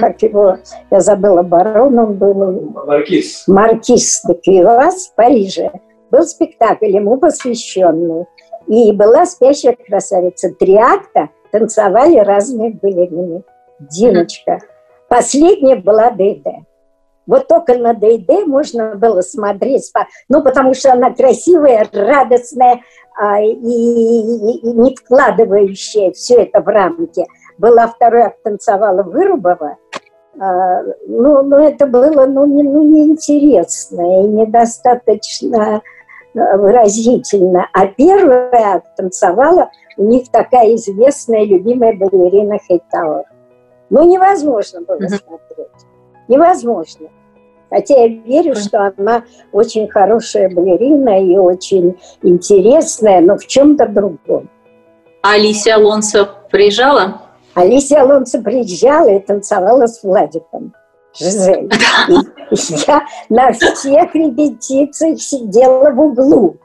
[0.00, 0.58] Как его,
[0.90, 2.72] я забыла, барон, он был...
[2.86, 3.44] Маркиз.
[3.46, 5.70] Маркиз де Кювас в Париже.
[6.10, 8.26] Был спектакль ему посвященный.
[8.66, 10.50] И была «Спящая красавица».
[10.50, 13.42] Три акта танцевали разные балерины.
[13.80, 14.60] Диночка.
[15.08, 16.64] Последняя была Дейде.
[17.26, 19.92] Вот только на Дейде можно было смотреть,
[20.28, 22.80] ну, потому что она красивая, радостная
[23.18, 27.24] а, и не вкладывающая все это в рамки–
[27.58, 29.76] была второй акт танцевала Вырубова,
[30.40, 35.82] а, ну, ну, это было ну, не, ну, неинтересно и недостаточно
[36.34, 37.68] выразительно.
[37.72, 43.24] А первый акт танцевала у них такая известная, любимая балерина Хейтауэр.
[43.90, 45.08] Ну, невозможно было mm-hmm.
[45.08, 45.68] смотреть.
[46.28, 47.08] Невозможно.
[47.68, 54.48] Хотя я верю, что она очень хорошая балерина и очень интересная, но в чем-то другом.
[55.22, 57.21] А Алисия Алонсо приезжала?
[57.54, 60.74] Алисия Алонсо приезжала и танцевала с Владиком.
[61.18, 61.70] Жизель.
[62.08, 62.54] И
[62.86, 66.56] я на всех репетициях сидела в углу.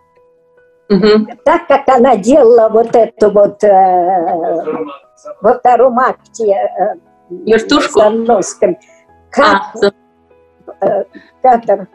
[0.90, 1.28] Угу.
[1.44, 4.66] Так как она делала вот эту вот э,
[5.42, 6.96] во втором акте э,
[7.30, 8.00] Вертушку?
[9.30, 9.64] как
[10.80, 11.04] а, э,
[11.42, 11.88] кадр.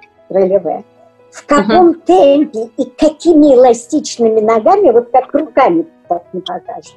[1.31, 2.01] В каком угу.
[2.01, 6.95] темпе и какими эластичными ногами, вот как руками так не покажешь.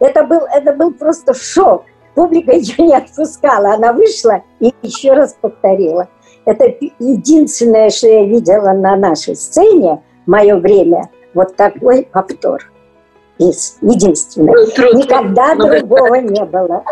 [0.00, 1.84] Это был, это был просто шок.
[2.14, 3.74] Публика ее не отпускала.
[3.74, 6.08] Она вышла и еще раз повторила.
[6.44, 11.08] Это единственное, что я видела на нашей сцене в мое время.
[11.34, 12.70] Вот такой повтор.
[13.38, 14.54] Единственное.
[14.94, 16.84] Никогда другого не было.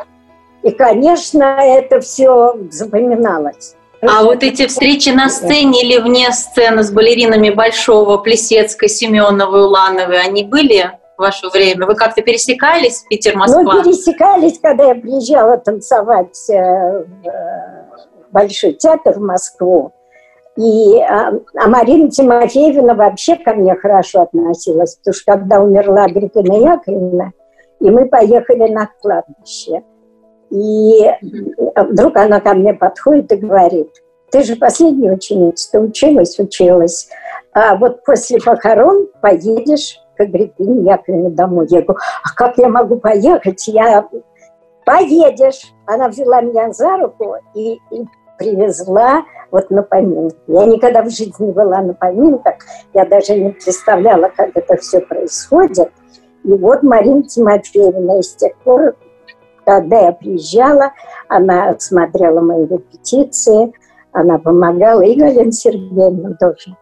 [0.62, 3.74] И, конечно, это все запоминалось.
[4.02, 10.22] А вот эти встречи на сцене или вне сцены с балеринами Большого, Плесецкой, Семеновой, Улановой,
[10.22, 11.86] они были ваше время?
[11.86, 13.62] Вы как-то пересекались в Питер-Москва?
[13.62, 17.80] Ну, пересекались, когда я приезжала танцевать э, в э,
[18.32, 19.92] Большой театр в Москву.
[20.56, 26.54] И, а, а Марина Тимофеевна вообще ко мне хорошо относилась, потому что когда умерла Агриппина
[26.54, 27.32] Яковлевна,
[27.80, 29.82] и мы поехали на кладбище.
[30.50, 31.10] И
[31.76, 33.88] вдруг она ко мне подходит и говорит,
[34.30, 37.08] ты же последняя ученица, ты училась, училась.
[37.52, 41.66] А вот после похорон поедешь к Агриппине Яковлевне домой.
[41.70, 43.66] Я говорю, а как я могу поехать?
[43.68, 44.06] Я
[44.84, 45.72] поедешь.
[45.86, 48.04] Она взяла меня за руку и, и
[48.38, 50.36] привезла вот на поминки.
[50.46, 52.54] Я никогда в жизни не была на поминках,
[52.92, 55.90] я даже не представляла, как это все происходит.
[56.44, 58.94] И вот Марина Тимофеевна и с тех пор
[59.64, 60.92] когда я приезжала,
[61.28, 63.72] она смотрела мои репетиции,
[64.10, 66.76] она помогала, и Галина Сергеевна тоже.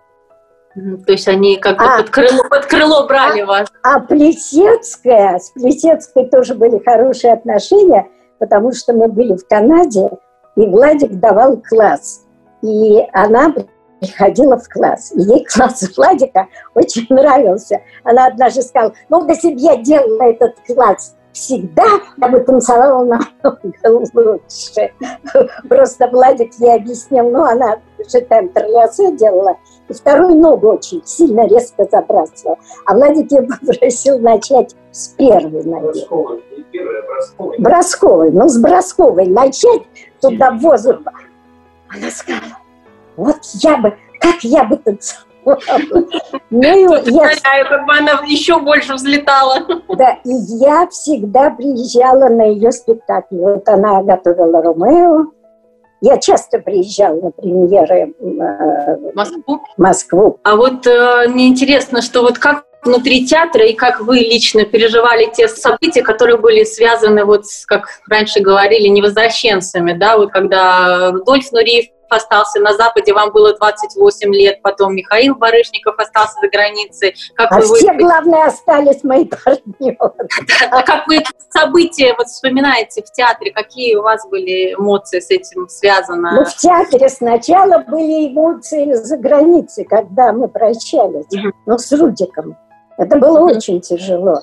[1.06, 3.68] То есть они как бы а, под, крыло, под крыло брали а, вас.
[3.82, 8.06] А Плесецкая, с Плесецкой тоже были хорошие отношения,
[8.38, 10.10] потому что мы были в Канаде,
[10.56, 12.24] и Владик давал класс.
[12.62, 13.54] И она
[14.00, 15.12] приходила в класс.
[15.14, 17.80] И ей класс Владика очень нравился.
[18.04, 21.84] Она однажды сказала, ну, если бы я делала этот класс всегда
[22.16, 23.60] я бы танцевала намного
[24.14, 24.92] лучше.
[25.68, 29.56] Просто Владик ей объяснил, ну, она же там тролясе делала,
[29.88, 32.58] и вторую ногу очень сильно резко забрасывала.
[32.86, 36.06] А Владик ее попросил начать с первой ноги.
[36.08, 37.58] Бросковой.
[37.58, 38.30] бросковой.
[38.30, 39.82] Ну, с бросковой начать
[40.20, 40.98] туда воздух.
[41.88, 42.58] Она сказала,
[43.16, 45.27] вот я бы, как я бы танцевала
[46.50, 47.64] ну, я...
[47.64, 49.66] как бы она еще больше взлетала.
[49.96, 53.36] Да, и я всегда приезжала на ее спектакли.
[53.36, 55.32] Вот она готовила Ромео.
[56.00, 59.60] Я часто приезжала на премьеры э, Москву.
[59.76, 60.38] Москву.
[60.44, 65.28] А вот э, мне интересно, что вот как внутри театра и как вы лично переживали
[65.34, 71.86] те события, которые были связаны, вот, как раньше говорили, невозвращенцами, да, вот когда Рудольф Нуриев
[72.10, 77.14] остался на Западе, вам было 28 лет, потом Михаил Барышников остался за границей.
[77.34, 79.96] Как а вы все, главное, остались мои партнеры.
[80.70, 83.52] А как вы события вот вспоминаете в театре?
[83.52, 86.30] Какие у вас были эмоции с этим связаны?
[86.32, 92.56] Ну, в театре сначала были эмоции за границей, когда мы прощались, mm ну, с Рудиком.
[92.96, 94.40] Это было mm очень тяжело.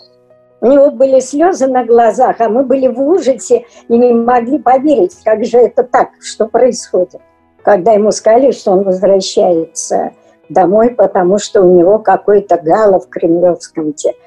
[0.61, 5.15] У него были слезы на глазах, а мы были в ужасе и не могли поверить,
[5.23, 7.21] как же это так, что происходит
[7.65, 10.11] когда ему сказали, что он возвращается
[10.49, 14.19] домой, потому что у него какой-то гала в Кремлевском театре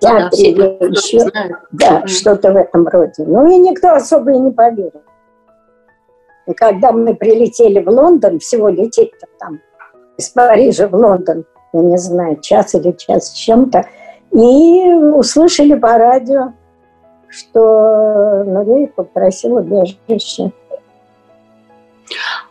[0.00, 1.30] да, или еще
[1.72, 2.06] да, mm.
[2.06, 3.24] что-то в этом роде.
[3.26, 5.02] Ну и никто особо и не поверил.
[6.46, 9.60] И когда мы прилетели в Лондон, всего лететь-то там
[10.16, 13.84] из Парижа в Лондон, я не знаю, час или час с чем-то,
[14.32, 16.52] и услышали по радио,
[17.28, 20.52] что Нуреев попросил убежище.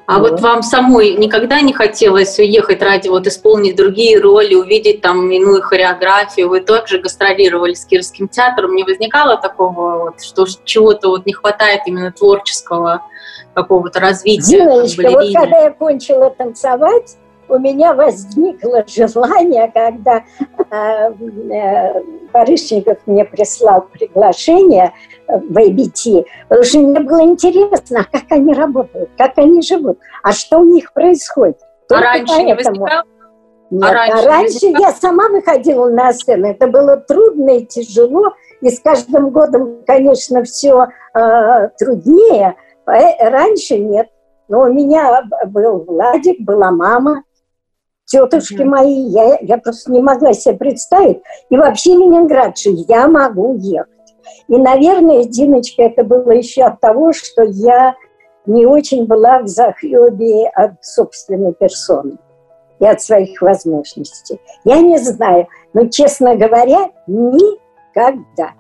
[0.08, 0.40] А вот.
[0.40, 6.50] вам самой никогда не хотелось уехать ради вот исполнить другие роли, увидеть там иную хореографию?
[6.50, 8.76] Вы также гастролировали с Кирским театром.
[8.76, 13.02] Не возникало такого, вот, что чего-то вот не хватает именно творческого
[13.56, 14.60] какого-то развития?
[14.60, 17.18] Диночка, вот когда я кончила танцевать,
[17.50, 20.24] у меня возникло желание, когда
[20.72, 21.14] э,
[21.52, 22.02] э,
[22.34, 24.94] Барышников мне прислал приглашение
[25.28, 30.32] в ABT, потому что мне было интересно, а как они работают, как они живут, а
[30.32, 31.60] что у них происходит.
[31.88, 32.48] Только а раньше поэтому.
[32.48, 33.04] не возникало?
[33.72, 36.48] Нет, а раньше, а раньше я сама выходила на сцену.
[36.48, 38.34] Это было трудно и тяжело.
[38.62, 42.56] И с каждым годом, конечно, все э, труднее.
[42.86, 44.10] Э, раньше нет.
[44.48, 47.24] Но у меня был Владик, была мама,
[48.06, 48.66] тетушки mm-hmm.
[48.66, 49.00] мои.
[49.10, 51.22] Я, я просто не могла себе представить.
[51.50, 53.90] И вообще Ленинградше я могу ехать.
[54.48, 57.96] И, наверное, Диночка, это было еще от того, что я
[58.46, 62.18] не очень была в захлебе от собственной персоны
[62.80, 64.40] и от своих возможностей.
[64.64, 68.54] Я не знаю, но, честно говоря, никогда.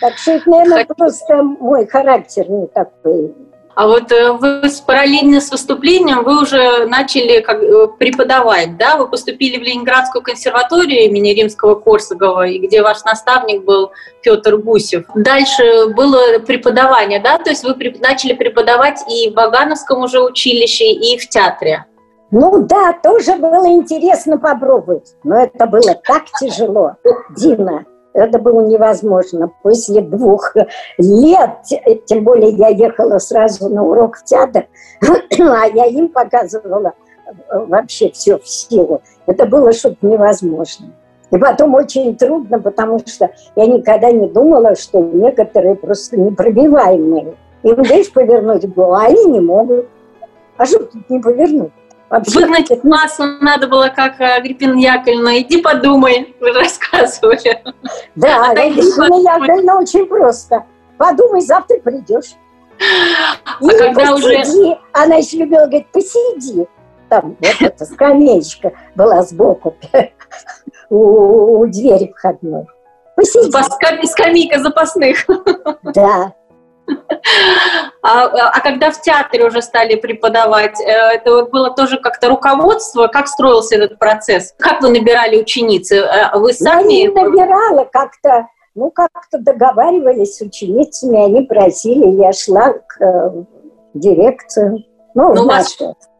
[0.00, 3.34] Так что это, наверное, просто мой характер не такой
[3.74, 8.96] а вот э, вы параллельно с выступлением вы уже начали как, э, преподавать, да?
[8.96, 15.04] Вы поступили в Ленинградскую консерваторию имени Римского Корсакова, и где ваш наставник был Петр Гусев.
[15.14, 17.38] Дальше было преподавание, да?
[17.38, 21.86] То есть вы начали преподавать и в Вагановском уже училище, и в театре.
[22.30, 26.96] Ну да, тоже было интересно попробовать, но это было так тяжело,
[27.36, 27.84] Дина.
[28.14, 29.50] Это было невозможно.
[29.62, 30.54] После двух
[30.98, 31.50] лет,
[32.06, 34.66] тем более я ехала сразу на урок в театр,
[35.02, 36.94] а я им показывала
[37.50, 39.02] вообще все в силу.
[39.26, 40.92] Это было что-то невозможно.
[41.30, 47.34] И потом очень трудно, потому что я никогда не думала, что некоторые просто непробиваемые.
[47.64, 49.88] Им дашь повернуть голову, а они не могут.
[50.56, 51.72] А что тут не повернуть?
[52.10, 55.40] Вообще, Выгнать массу надо было, как Агриппина Яковлевна.
[55.40, 57.62] Иди подумай, вы рассказывали.
[58.14, 60.64] Да, Агриппина Яковлевна очень просто.
[60.98, 62.36] Подумай, завтра придешь.
[62.78, 64.60] А И когда посиди.
[64.60, 64.78] уже...
[64.92, 66.66] Она еще любила говорить, посиди.
[67.08, 69.76] Там вот эта скамеечка была сбоку
[70.90, 72.66] у, у двери входной.
[73.16, 74.06] Посиди.
[74.06, 75.24] Скамейка запасных.
[75.94, 76.34] Да.
[78.02, 83.06] А, а когда в театре уже стали преподавать, э, это было тоже как-то руководство?
[83.06, 84.54] Как строился этот процесс?
[84.58, 85.96] Как вы набирали ученицы?
[85.96, 86.92] Э, вы сами?
[86.92, 88.48] Я не набирала как-то.
[88.74, 93.44] Ну, как-то договаривались с ученицами, они просили, я шла к э,
[93.94, 94.84] дирекции.
[95.14, 95.78] Ну, ну вас,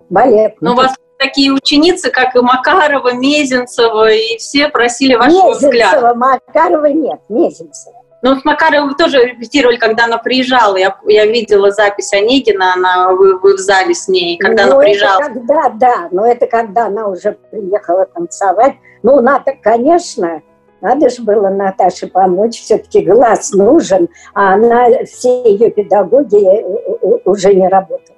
[0.08, 0.54] балет.
[0.60, 6.14] Ну, у вас такие ученицы, как и Макарова, Мезенцева, и все просили вашего Мезенцева, взгляда.
[6.14, 8.03] Макарова нет, Мезенцева.
[8.24, 10.76] Ну, с Макаровой вы тоже репетировали, когда она приезжала.
[10.76, 14.80] Я, я видела запись Онегина, она, вы, вы в зале с ней, когда ну, она
[14.80, 15.20] приезжала.
[15.20, 18.76] Это когда, да, но это когда она уже приехала танцевать.
[19.02, 20.40] Ну, надо, конечно,
[20.80, 27.52] надо же было Наташе помочь, все-таки глаз нужен, а она, все ее педагоги э, уже
[27.52, 28.16] не работали.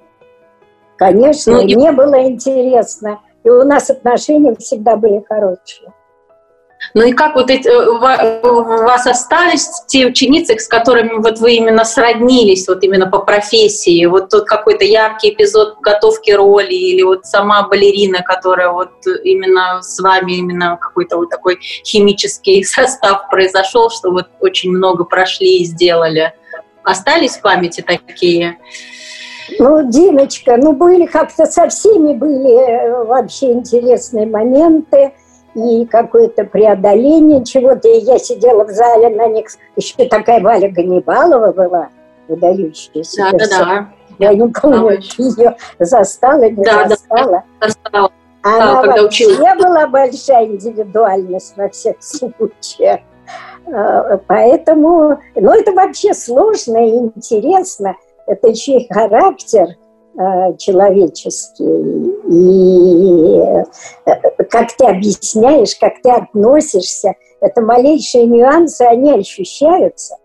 [0.95, 1.91] Конечно, ну, мне и...
[1.91, 5.91] было интересно, и у нас отношения всегда были хорошие.
[6.93, 11.53] Ну и как вот эти, э, у вас остались те ученицы, с которыми вот вы
[11.53, 14.05] именно сроднились, вот именно по профессии?
[14.05, 18.91] Вот тот какой-то яркий эпизод готовки роли или вот сама балерина, которая вот
[19.23, 25.59] именно с вами именно какой-то вот такой химический состав произошел, что вот очень много прошли
[25.59, 26.33] и сделали.
[26.83, 28.57] Остались в памяти такие?
[29.59, 35.13] Ну, Диночка, ну были как-то со всеми были э, вообще интересные моменты–
[35.57, 37.87] и какое-то преодоление чего-то.
[37.87, 39.47] И я сидела в зале на них.
[39.75, 41.89] Еще такая Валя Ганнибалова была,
[42.27, 43.31] выдающаяся.
[43.31, 43.89] Да, да, да.
[44.19, 47.43] Я не помню, ее застала, не да, застала.
[47.59, 48.11] Да, застала.
[48.43, 49.37] Она да, когда училась.
[49.57, 53.01] была большая индивидуальность во всех случаях.
[53.65, 57.95] А, поэтому, ну, это вообще сложно и интересно.
[58.27, 59.75] Это еще и характер–
[60.57, 62.13] человеческие.
[62.27, 63.39] И
[64.05, 70.17] э, как ты объясняешь, как ты относишься, это малейшие нюансы, они ощущаются.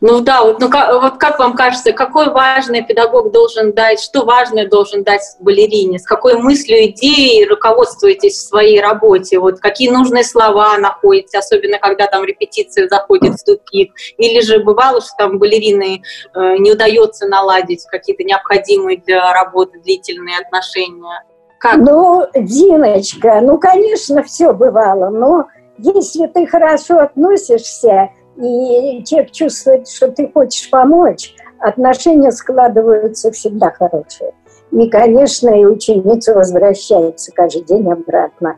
[0.00, 4.24] Ну да, вот, ну, как, вот как вам кажется, какой важный педагог должен дать, что
[4.24, 10.24] важное должен дать балерине, с какой мыслью, идеей руководствуетесь в своей работе, вот какие нужные
[10.24, 16.02] слова находите, особенно когда там репетиция заходит в тупик, или же бывало, что там балерины
[16.34, 21.24] э, не удается наладить какие-то необходимые для работы длительные отношения?
[21.58, 21.76] Как?
[21.76, 30.10] Ну, Диночка, ну, конечно, все бывало, но если ты хорошо относишься, и человек чувствует, что
[30.10, 34.32] ты хочешь помочь, отношения складываются всегда хорошие.
[34.72, 38.56] И, конечно, и ученица возвращается каждый день обратно.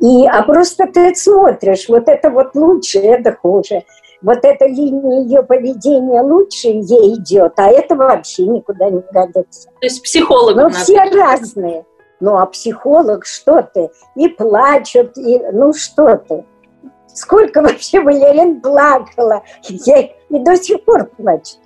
[0.00, 3.84] И, а просто ты смотришь, вот это вот лучше, это хуже.
[4.22, 9.68] Вот эта линия ее поведения лучше ей идет, а это вообще никуда не годится.
[9.80, 10.56] То есть психолог.
[10.56, 11.84] Ну, все разные.
[12.20, 13.90] Ну, а психолог, что ты?
[14.16, 16.44] И плачут, и ну что ты?
[17.14, 19.42] Сколько вообще балерин плакала.
[19.68, 21.56] Я и до сих пор плачу.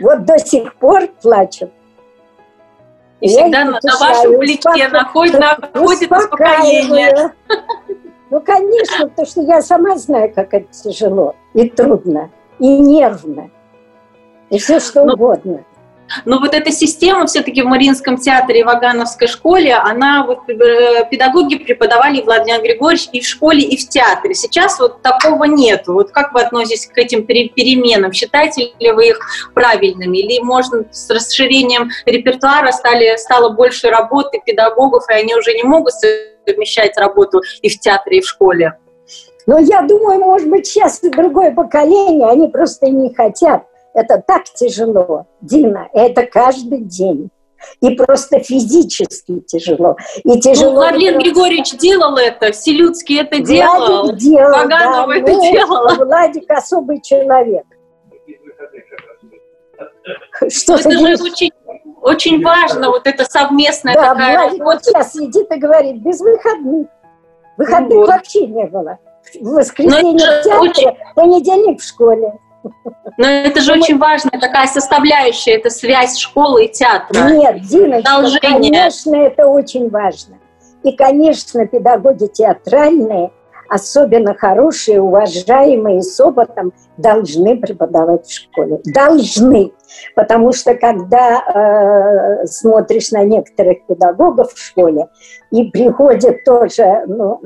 [0.00, 1.70] Вот до сих пор плачу.
[3.20, 7.32] И я всегда на, на вашем плече находит, находит успокоение.
[8.30, 13.50] Ну, конечно, потому что я сама знаю, как это тяжело и трудно, и нервно,
[14.48, 15.64] и все что ну, угодно.
[16.24, 21.06] Но вот эта система все-таки в Мариинском театре и в Агановской школе, она вот э,
[21.10, 24.34] педагоги преподавали Владимир Григорьевич и в школе, и в театре.
[24.34, 25.84] Сейчас вот такого нет.
[25.86, 28.12] Вот как вы относитесь к этим переменам?
[28.12, 29.20] Считаете ли вы их
[29.54, 30.18] правильными?
[30.18, 35.94] Или, можно, с расширением репертуара стали, стало больше работы педагогов, и они уже не могут
[36.46, 38.78] совмещать работу и в театре, и в школе?
[39.46, 43.64] Но я думаю, может быть, сейчас другое поколение, они просто не хотят.
[43.94, 47.30] Это так тяжело, Дина, это каждый день.
[47.80, 49.96] И просто физически тяжело.
[50.24, 50.90] И тяжело.
[50.90, 51.18] Ну, просто...
[51.18, 56.04] Григорьевич делал это, Селюцкий это Владик делал, делал Ваганов да, это ну, делал.
[56.04, 57.64] Владик особый человек.
[60.48, 61.52] Что это же очень,
[62.00, 64.76] очень важно, вот это совместное да, такая Владик работа.
[64.76, 66.88] вот сейчас сидит и говорит, без выходных.
[67.56, 68.08] Выходных вот.
[68.08, 68.98] вообще не было.
[69.40, 70.96] В воскресенье в театре, очень...
[71.14, 72.32] понедельник в школе.
[73.18, 77.30] Но это же очень важная такая составляющая, это связь школы и театра.
[77.30, 80.38] Нет, Диночка, конечно, это очень важно.
[80.82, 83.32] И, конечно, педагоги театральные,
[83.68, 88.80] особенно хорошие, уважаемые, с опытом, должны преподавать в школе.
[88.84, 89.72] Должны.
[90.16, 95.08] Потому что когда э, смотришь на некоторых педагогов в школе,
[95.50, 97.40] и приходят тоже ну,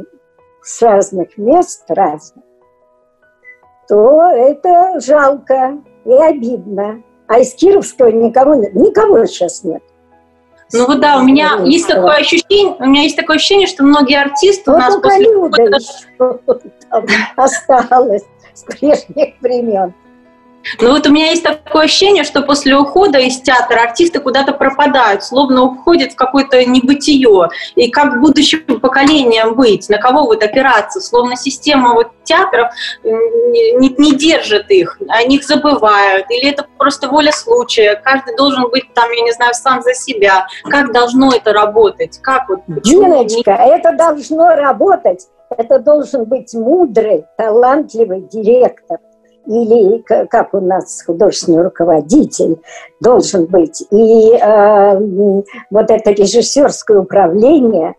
[0.62, 2.44] с разных мест, разных,
[3.89, 7.03] то это жалко и обидно.
[7.26, 8.74] А из Кировского никого нет.
[8.74, 9.82] Никого сейчас нет.
[10.72, 14.20] Ну вот да, у меня есть такое ощущение, у меня есть такое ощущение, что многие
[14.20, 15.78] артисты вот у нас после Люда
[17.37, 19.95] осталось с прежних времен.
[20.80, 25.24] Но вот у меня есть такое ощущение, что после ухода из театра артисты куда-то пропадают,
[25.24, 27.48] словно уходят в какое-то небытие.
[27.74, 32.70] И как будущим поколением быть, на кого вот опираться, словно система вот театров
[33.02, 38.92] не, не держит их, о них забывают, или это просто воля случая, каждый должен быть
[38.94, 40.46] там, я не знаю, сам за себя.
[40.64, 42.18] Как должно это работать?
[42.22, 42.60] Как вот?
[42.66, 45.26] Диночка, это должно работать.
[45.56, 48.98] Это должен быть мудрый, талантливый директор
[49.47, 52.61] или как у нас художественный руководитель
[53.01, 53.82] должен быть.
[53.90, 54.99] И э,
[55.70, 57.94] вот это режиссерское управление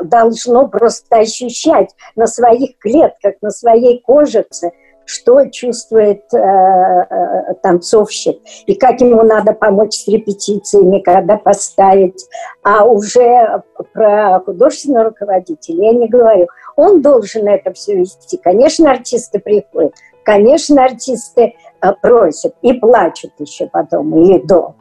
[0.00, 4.70] должно просто ощущать на своих клетках, на своей кожице,
[5.06, 12.26] что чувствует э, э, танцовщик и как ему надо помочь с репетициями, когда поставить.
[12.62, 13.62] А уже
[13.92, 16.48] про художественного руководителя я не говорю.
[16.74, 18.36] Он должен это все вести.
[18.36, 19.94] Конечно, артисты приходят,
[20.26, 24.74] Конечно, артисты э, просят и плачут еще потом, или до.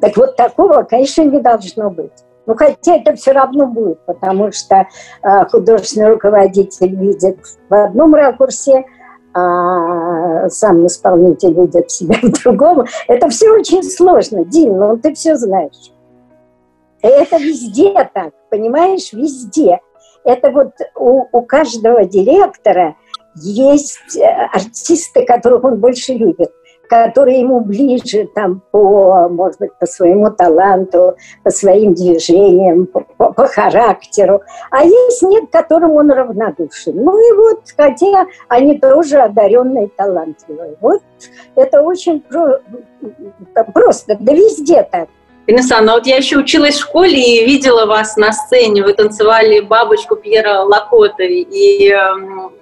[0.00, 2.10] Так вот такого, конечно, не должно быть.
[2.46, 4.88] Ну, хотя это все равно будет, потому что
[5.22, 7.38] э, художественный руководитель видит
[7.70, 8.84] в одном ракурсе,
[9.32, 12.84] а сам исполнитель видит себя в другом.
[13.06, 14.44] Это все очень сложно.
[14.44, 15.92] Дин, ну ты все знаешь.
[17.00, 19.78] Это везде так, понимаешь, везде.
[20.24, 22.96] Это вот у, у каждого директора
[23.36, 26.52] есть э, артисты, которых он больше любит,
[26.88, 33.46] которые ему ближе там по, может быть, по своему таланту, по своим движениям, по, по,
[33.46, 34.42] характеру.
[34.70, 36.94] А есть нет, которым он равнодушен.
[36.94, 40.76] Ну и вот, хотя они тоже одаренные, талантливые.
[40.80, 41.02] Вот
[41.56, 42.60] это очень про,
[43.72, 45.08] просто, да везде так.
[45.46, 48.82] Инесса, ну вот я еще училась в школе и видела вас на сцене.
[48.82, 51.22] Вы танцевали бабочку Пьера Лакота.
[51.22, 51.98] И э,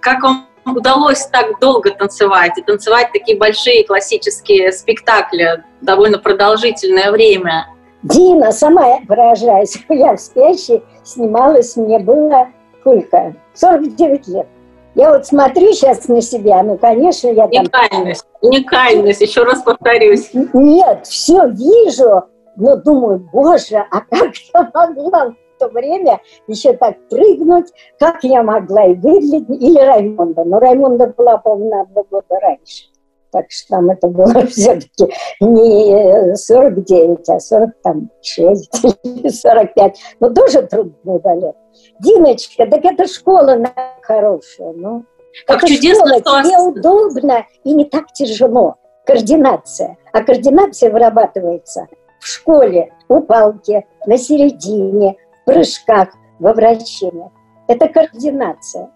[0.01, 7.67] как вам удалось так долго танцевать и танцевать такие большие классические спектакли довольно продолжительное время?
[8.03, 9.79] Дина, сама поражаюсь.
[9.89, 12.49] Я в спящей снималась, мне было
[12.81, 13.35] сколько?
[13.55, 14.47] 49 лет.
[14.95, 17.63] Я вот смотрю сейчас на себя, ну, конечно, я там...
[17.63, 20.31] Уникальность, уникальность, еще раз повторюсь.
[20.35, 22.25] Нет, все вижу,
[22.57, 28.87] но думаю, боже, а как я могла то время еще так прыгнуть, как я могла
[28.87, 30.45] и выглядеть, или Раймонда.
[30.45, 32.87] Но Раймонда была, по-моему, на два года раньше.
[33.31, 39.99] Так что там это было все-таки не 49, а 46 или 45.
[40.21, 41.57] Но тоже трудный балет.
[42.01, 43.59] Диночка, так это школа
[44.03, 44.73] хорошая.
[44.73, 45.05] Ну,
[45.47, 48.77] как это чудесно, школа, тебе удобно и не так тяжело.
[49.07, 49.97] Координация.
[50.13, 51.89] А координация вырабатывается
[52.23, 57.31] в школе, у палки, на середине, прыжках, во вращениях.
[57.69, 58.91] Это координация.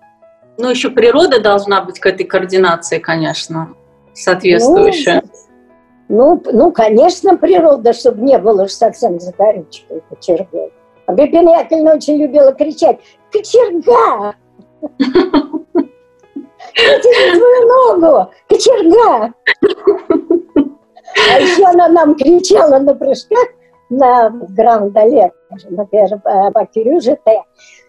[0.59, 3.75] Ну, еще природа должна быть к этой координации, конечно,
[4.15, 5.23] соответствующая.
[6.09, 10.73] Ну, ну, конечно, природа, чтобы не было уж совсем за корючкой кочергой.
[11.07, 12.99] А Агриппина Яковлевна очень любила кричать
[13.33, 14.35] «Кочерга!»
[16.77, 18.31] Вытяни твою ногу!
[18.49, 19.33] Кочерга!
[21.29, 23.49] А еще она нам кричала на прыжках
[23.89, 25.33] на Гранд-Оле,
[25.71, 26.21] на первом
[26.53, 27.19] по Кирюже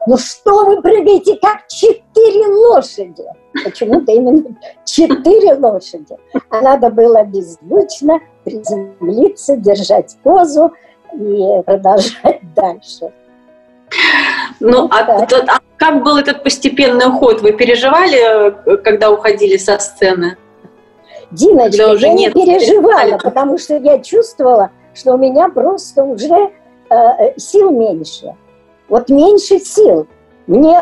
[0.06, 3.24] Ну что вы прыгаете, как четыре лошади?
[3.64, 6.16] Почему-то именно четыре лошади.
[6.50, 10.72] А надо было беззвучно приземлиться, держать позу
[11.14, 13.12] и продолжать дальше.
[14.60, 17.42] Ну, а, а как был этот постепенный уход?
[17.42, 20.38] Вы переживали, когда уходили со сцены?
[21.32, 26.52] Диночка, уже я нет, не переживала, потому что я чувствовала, что у меня просто уже
[26.90, 28.36] э, сил меньше.
[28.90, 30.08] Вот меньше сил.
[30.48, 30.80] Мне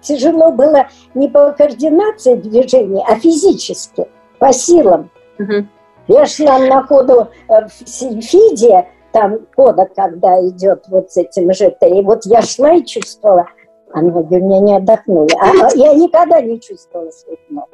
[0.00, 5.10] тяжело было не по координации движений, а физически, по силам.
[5.38, 5.66] Угу.
[6.08, 11.82] Я шла на ходу э, в Сильфиде, там кода, когда идет вот с этим ЖТ,
[11.82, 13.46] и вот я шла и чувствовала,
[13.92, 15.32] а ноги у меня не отдохнули.
[15.38, 17.68] А, а я никогда не чувствовала своих ног.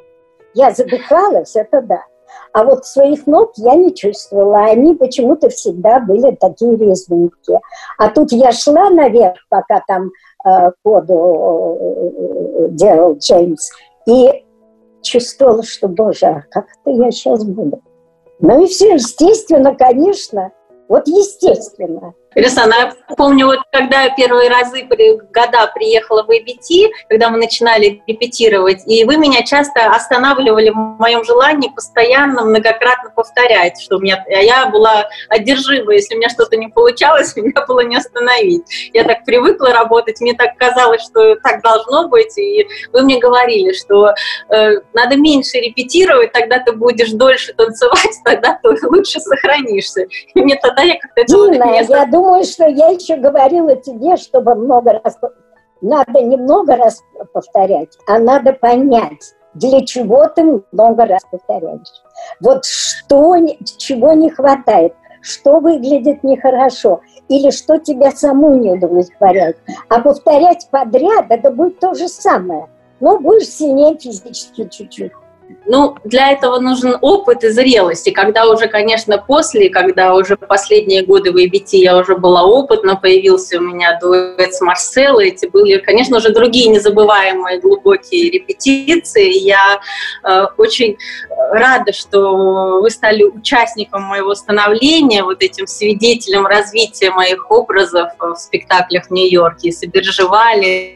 [0.53, 2.03] Я задыхалась, это да.
[2.53, 4.65] А вот своих ног я не чувствовала.
[4.65, 7.61] Они почему-то всегда были такие резвенькие.
[7.97, 10.11] А тут я шла наверх, пока там
[10.45, 13.71] э, коду э, делал Джеймс,
[14.07, 14.43] и
[15.01, 17.81] чувствовала, что, боже, а как это я сейчас буду?
[18.39, 20.51] Ну и все, естественно, конечно,
[20.87, 22.13] вот естественно.
[22.33, 28.01] Рисана, я помню, вот когда я первые разы, года приехала в ABT, когда мы начинали
[28.07, 34.23] репетировать, и вы меня часто останавливали в моем желании постоянно, многократно повторять, что у меня,
[34.29, 38.91] я была одержима, если у меня что-то не получалось, меня было не остановить.
[38.93, 43.73] Я так привыкла работать, мне так казалось, что так должно быть, и вы мне говорили,
[43.73, 44.13] что
[44.49, 50.05] э, надо меньше репетировать, тогда ты будешь дольше танцевать, тогда ты лучше сохранишься.
[50.33, 51.25] И мне тогда я как-то...
[51.25, 55.17] Дина, я думаю, думаю, что я еще говорила тебе, чтобы много раз...
[55.81, 57.01] Надо не много раз
[57.33, 62.03] повторять, а надо понять, для чего ты много раз повторяешь.
[62.39, 63.35] Вот что,
[63.79, 69.57] чего не хватает, что выглядит нехорошо, или что тебя саму не удовлетворяет.
[69.89, 72.67] А повторять подряд, это будет то же самое,
[72.99, 75.13] но будешь сильнее физически чуть-чуть.
[75.65, 78.07] Ну, для этого нужен опыт и зрелость.
[78.07, 82.95] И когда уже, конечно, после, когда уже последние годы в ABT я уже была опытна,
[82.95, 89.37] появился у меня дуэт с Марселой, эти были, конечно, уже другие незабываемые глубокие репетиции.
[89.39, 89.79] Я
[90.23, 90.97] э, очень
[91.51, 99.07] рада, что вы стали участником моего становления, вот этим свидетелем развития моих образов в спектаклях
[99.07, 99.69] в Нью-Йорке.
[99.69, 99.73] И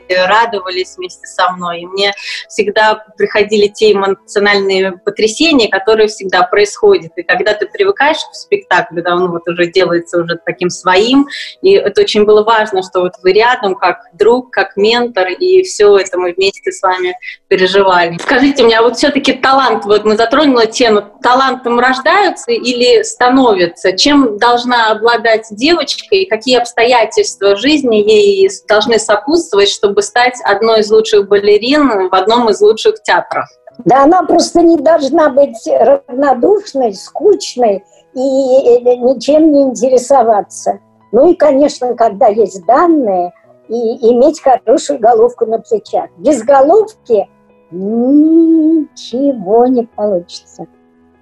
[0.09, 1.81] радовались вместе со мной.
[1.81, 2.13] И мне
[2.47, 7.11] всегда приходили те эмоциональные эмоциональные потрясения, которые всегда происходят.
[7.15, 11.27] И когда ты привыкаешь к спектаклю, да, он вот уже делается уже таким своим,
[11.61, 15.97] и это очень было важно, что вот вы рядом, как друг, как ментор, и все
[15.97, 17.17] это мы вместе с вами
[17.47, 18.17] переживали.
[18.21, 23.93] Скажите мне, а вот все-таки талант, вот мы затронули тему, талантом рождаются или становятся?
[23.93, 30.91] Чем должна обладать девочка и какие обстоятельства жизни ей должны сопутствовать, чтобы стать одной из
[30.91, 33.45] лучших балерин в одном из лучших театров?
[33.83, 40.79] Да она просто не должна быть равнодушной, скучной и ничем не интересоваться.
[41.11, 43.33] Ну и, конечно, когда есть данные,
[43.67, 46.09] и иметь хорошую головку на плечах.
[46.17, 47.27] Без головки
[47.71, 50.67] ничего не получится.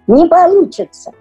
[0.07, 1.13] Не получится.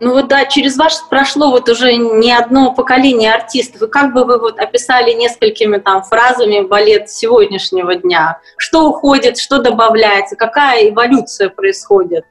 [0.00, 3.82] Ну вот да, через вас прошло вот уже не одно поколение артистов.
[3.82, 8.38] И как бы вы вот описали несколькими там фразами балет сегодняшнего дня?
[8.56, 12.24] Что уходит, что добавляется, какая эволюция происходит?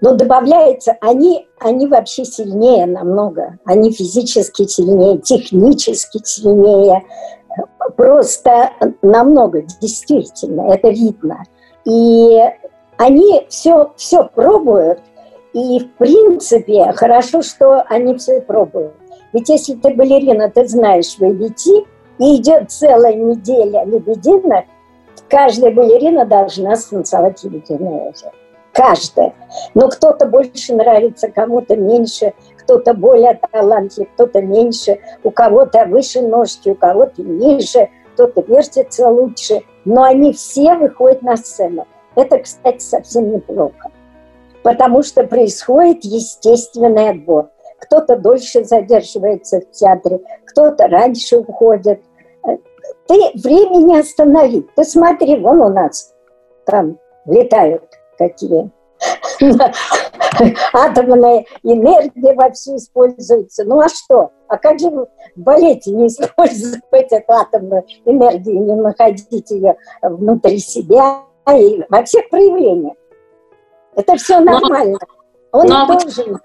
[0.00, 3.58] Но добавляется, они, они вообще сильнее намного.
[3.64, 7.02] Они физически сильнее, технически сильнее.
[7.96, 8.70] Просто
[9.02, 11.42] намного, действительно, это видно.
[11.84, 12.38] И
[12.96, 15.00] они все, все пробуют–
[15.56, 18.92] и, в принципе, хорошо, что они все пробуют.
[19.32, 21.86] Ведь если ты балерина, ты знаешь в ABT,
[22.18, 24.64] и идет целая неделя лебединых,
[25.30, 28.32] каждая балерина должна станцевать лебединое озеро.
[28.74, 29.32] Каждая.
[29.72, 36.68] Но кто-то больше нравится, кому-то меньше, кто-то более талантлив, кто-то меньше, у кого-то выше ножки,
[36.68, 39.62] у кого-то ниже, кто-то вертится лучше.
[39.86, 41.86] Но они все выходят на сцену.
[42.14, 43.90] Это, кстати, совсем неплохо
[44.66, 47.50] потому что происходит естественный отбор.
[47.78, 52.02] Кто-то дольше задерживается в театре, кто-то раньше уходит.
[53.06, 54.66] Ты время не остановить.
[54.74, 56.12] Ты смотри, вон у нас
[56.64, 57.84] там летают
[58.18, 58.72] какие
[60.72, 63.62] атомная энергия вовсю используется.
[63.64, 64.32] Ну а что?
[64.48, 65.06] А как же в
[65.36, 71.20] балете не использовать эту атомную энергию, не находить ее внутри себя
[71.56, 72.94] и во всех проявлениях?
[73.96, 74.98] Это все нормально.
[75.52, 76.38] Он но, должен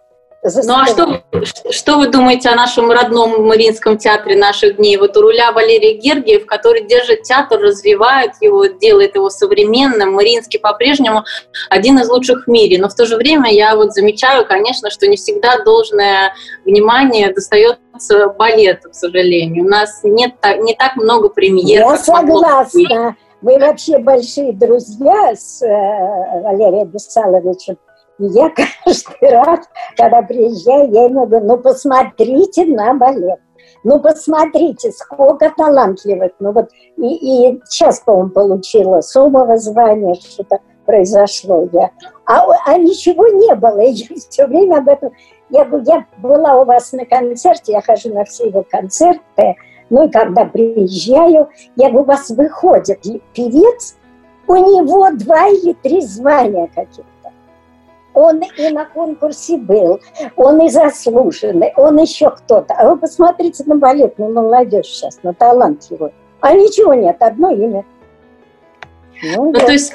[0.44, 1.22] ну а что,
[1.70, 4.98] что вы думаете о нашем родном Мариинском театре наших дней?
[4.98, 10.14] Вот у руля Валерий Гергиев, который держит театр, развивает его, делает его современным.
[10.14, 11.26] Мариинский по-прежнему
[11.70, 12.80] один из лучших в мире.
[12.80, 16.34] Но в то же время я вот замечаю, конечно, что не всегда должное
[16.66, 19.66] внимание достается балету, к сожалению.
[19.66, 21.82] У нас нет не так много премьер.
[21.82, 23.16] Я согласна.
[23.42, 27.78] Вы вообще большие друзья с э, Валерием Бесаловичем.
[28.20, 28.52] И я
[28.86, 29.60] каждый раз,
[29.98, 33.40] когда приезжаю, я ему говорю, ну посмотрите на балет.
[33.84, 36.34] Ну, посмотрите, сколько талантливых.
[36.40, 41.68] Ну, вот, и, и сейчас, по-моему, получила Сомова звание, что-то произошло.
[41.72, 41.90] Я.
[42.26, 43.80] А, а ничего не было.
[43.80, 45.12] И я все время об этом...
[45.50, 49.56] Я, я была у вас на концерте, я хожу на все его концерты.
[49.92, 53.02] Ну, и когда приезжаю, я говорю, у вас выходит
[53.34, 53.98] певец,
[54.48, 57.06] у него два или три звания каких
[58.14, 60.02] он и на конкурсе был,
[60.36, 62.74] он и заслуженный, он еще кто-то.
[62.74, 66.12] А вы посмотрите на балетную молодежь сейчас, на талантливую.
[66.42, 67.86] А ничего нет, одно имя.
[69.24, 69.66] Ну, ну вот.
[69.66, 69.94] то есть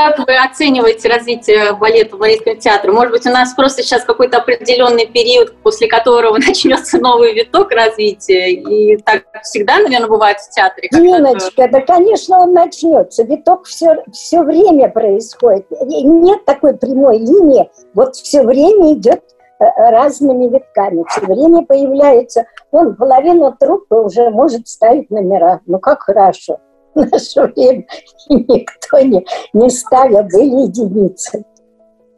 [0.00, 2.92] как вы оцениваете развитие балета в Мариинском театре?
[2.92, 8.52] Может быть, у нас просто сейчас какой-то определенный период, после которого начнется новый виток развития,
[8.52, 10.88] и так всегда, наверное, бывает в театре?
[10.92, 13.24] Ниночка, да, конечно, он начнется.
[13.24, 15.66] Виток все, все время происходит.
[15.80, 17.70] Нет такой прямой линии.
[17.94, 19.22] Вот все время идет
[19.58, 21.04] э, разными витками.
[21.08, 25.60] Все время появляется, он половину труппы уже может ставить номера.
[25.66, 26.58] Ну, как хорошо
[26.94, 27.86] в наше время
[28.28, 31.44] никто не, не ставил, были единицы.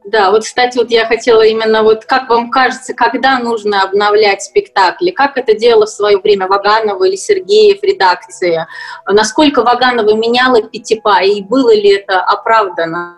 [0.04, 5.10] Да, вот, кстати, вот я хотела именно вот, как вам кажется, когда нужно обновлять спектакли?
[5.10, 8.66] Как это делала в свое время Ваганова или Сергеев редакция?
[9.06, 13.16] Насколько Ваганова меняла Пятипа, и было ли это оправдано?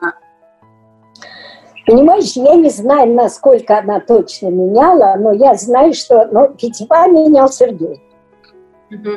[1.87, 7.49] Понимаешь, я не знаю, насколько она точно меняла, но я знаю, что ну, Пятипа менял
[7.49, 8.03] Сергей.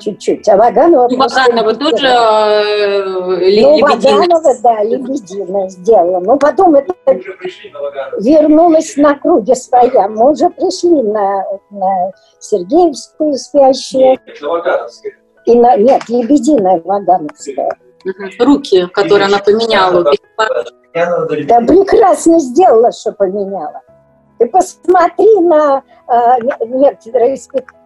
[0.01, 0.47] Чуть-чуть.
[0.49, 1.07] А Ваганова...
[1.09, 6.19] Ну, Ваганова тоже э, Ну, Ваганова, да, лебединая сделала.
[6.19, 6.93] Но потом это
[8.19, 10.07] вернулось на круге своя.
[10.07, 14.01] Мы уже пришли на, на Сергеевскую спящую.
[14.01, 14.87] Нет, на.
[15.45, 17.77] И на, нет, лебединая Вагановская.
[18.39, 20.03] Руки, которые она поменяла.
[20.93, 23.81] Да, прекрасно сделала, что поменяла.
[24.39, 26.13] Ты посмотри на э,
[26.67, 27.76] некоторые спектакли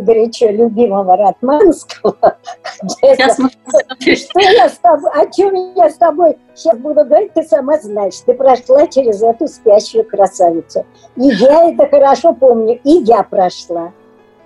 [0.00, 2.38] горячо любимого Ратманского.
[2.86, 3.36] Сейчас
[4.00, 8.20] что я с тобой, о чем я с тобой сейчас буду говорить, ты сама знаешь.
[8.26, 10.84] Ты прошла через эту спящую красавицу.
[11.16, 13.92] И я это хорошо помню, и я прошла.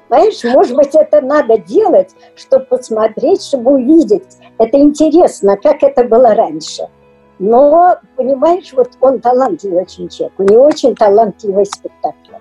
[0.08, 4.38] Понимаешь, может быть, это надо делать, чтобы посмотреть, чтобы увидеть.
[4.58, 6.88] Это интересно, как это было раньше.
[7.38, 12.32] Но, понимаешь, вот он талантливый очень человек, у него очень талантливый спектакль.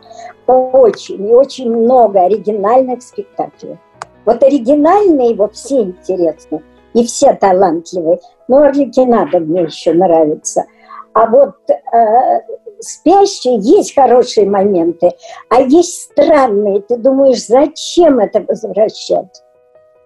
[0.48, 3.78] Очень и очень много оригинальных спектаклей.
[4.26, 8.20] Вот оригинальные его все интересны, и все талантливые.
[8.48, 10.66] Но Орликинада мне еще нравится.
[11.14, 12.42] А вот э,
[12.80, 15.12] спящие есть хорошие моменты,
[15.50, 16.82] а есть странные.
[16.82, 19.44] Ты думаешь, зачем это возвращать?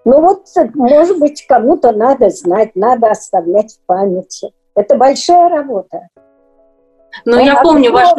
[0.06, 4.52] Ну вот, может быть, кому-то надо знать, надо оставлять в памяти.
[4.76, 6.10] Это большая работа.
[7.26, 8.14] Но ну, я помню, ваше,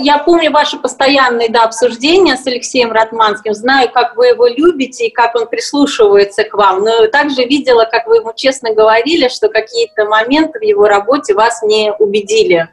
[0.00, 5.10] я помню ваши постоянные да, обсуждения с Алексеем Ратманским, знаю, как вы его любите и
[5.10, 10.04] как он прислушивается к вам, но также видела, как вы ему честно говорили, что какие-то
[10.04, 12.68] моменты в его работе вас не убедили.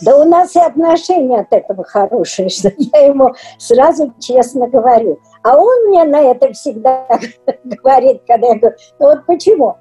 [0.00, 5.20] Да у нас и отношения от этого хорошие, что я ему сразу честно говорю.
[5.42, 7.06] А он мне на это всегда
[7.64, 9.76] говорит, когда я говорю, ну вот почему?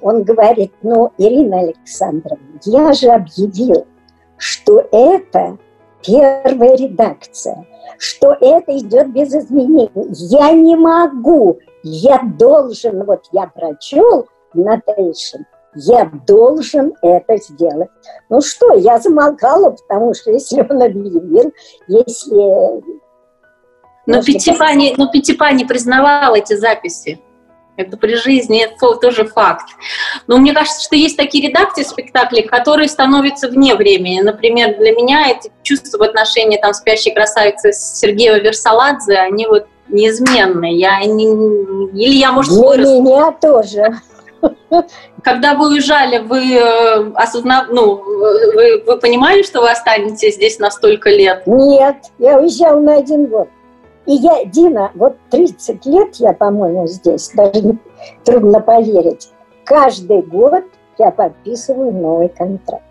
[0.00, 3.86] Он говорит, ну, Ирина Александровна, я же объявил,
[4.36, 5.58] что это
[6.04, 7.66] первая редакция,
[7.98, 9.90] что это идет без изменений.
[10.10, 15.42] Я не могу, я должен, вот я прочел нотейшн,
[15.74, 17.90] я должен это сделать.
[18.28, 21.52] Ну что, я замолкала, потому что если он объявил,
[21.86, 22.98] если...
[24.06, 27.20] Но Пятипа не, но Пятипа не признавал эти записи.
[27.78, 29.68] Это при жизни, это тоже факт.
[30.26, 34.20] Но мне кажется, что есть такие редакции спектаклей, которые становятся вне времени.
[34.20, 39.68] Например, для меня эти чувства в отношении там «Спящей красавицы» с Сергеем Версаладзе, они вот
[39.86, 40.76] неизменные.
[40.76, 42.88] Я не, или я, может, Для вырос...
[42.88, 43.92] меня тоже.
[45.22, 47.68] Когда вы уезжали, вы э, осознав...
[47.70, 51.44] ну, вы, вы понимали, что вы останетесь здесь на столько лет?
[51.46, 53.48] Нет, я уезжала на один год.
[54.08, 57.78] И я, Дина, вот 30 лет я, по-моему, здесь, даже не,
[58.24, 59.30] трудно поверить.
[59.64, 60.64] Каждый год
[60.96, 62.84] я подписываю новый контракт.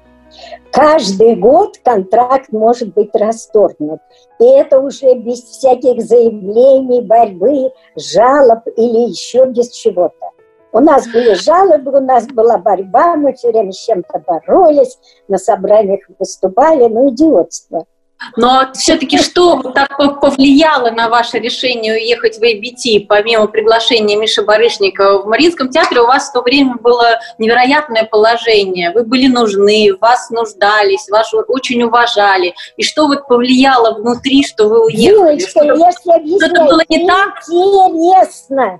[0.71, 3.99] Каждый год контракт может быть расторгнут.
[4.39, 10.29] И это уже без всяких заявлений, борьбы, жалоб или еще без чего-то.
[10.71, 15.39] У нас были жалобы, у нас была борьба, мы все время с чем-то боролись, на
[15.39, 17.87] собраниях выступали, ну, идиотство.
[18.35, 25.19] Но все-таки что так повлияло на ваше решение уехать в ABT, помимо приглашения Миши Барышника?
[25.19, 28.91] В Мариинском театре у вас в то время было невероятное положение.
[28.91, 32.55] Вы были нужны, вас нуждались, вас очень уважали.
[32.75, 35.37] И что вот повлияло внутри, что вы уехали?
[35.37, 36.39] Девочка, я тебе объясняю.
[36.39, 37.29] Что-то было не так?
[37.49, 38.79] Интересно.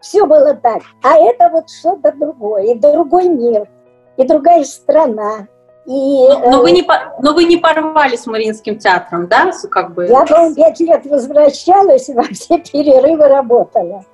[0.00, 0.82] Все было так.
[1.02, 2.74] А это вот что-то другое.
[2.74, 3.68] И другой мир,
[4.16, 5.46] и другая страна,
[5.84, 6.86] и, но, вы не,
[7.20, 9.50] но вы не порвали с Мариинским театром, да?
[9.70, 10.06] Как бы...
[10.06, 14.04] Я, по пять лет возвращалась и во все перерывы работала.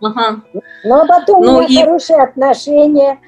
[0.00, 0.42] Ага.
[0.84, 1.84] Но потом ну, у меня и...
[1.84, 3.18] хорошие отношения.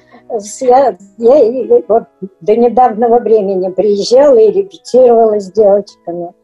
[0.61, 2.05] Я, я вот
[2.41, 6.35] до недавнего времени приезжала и репетировала с девочками.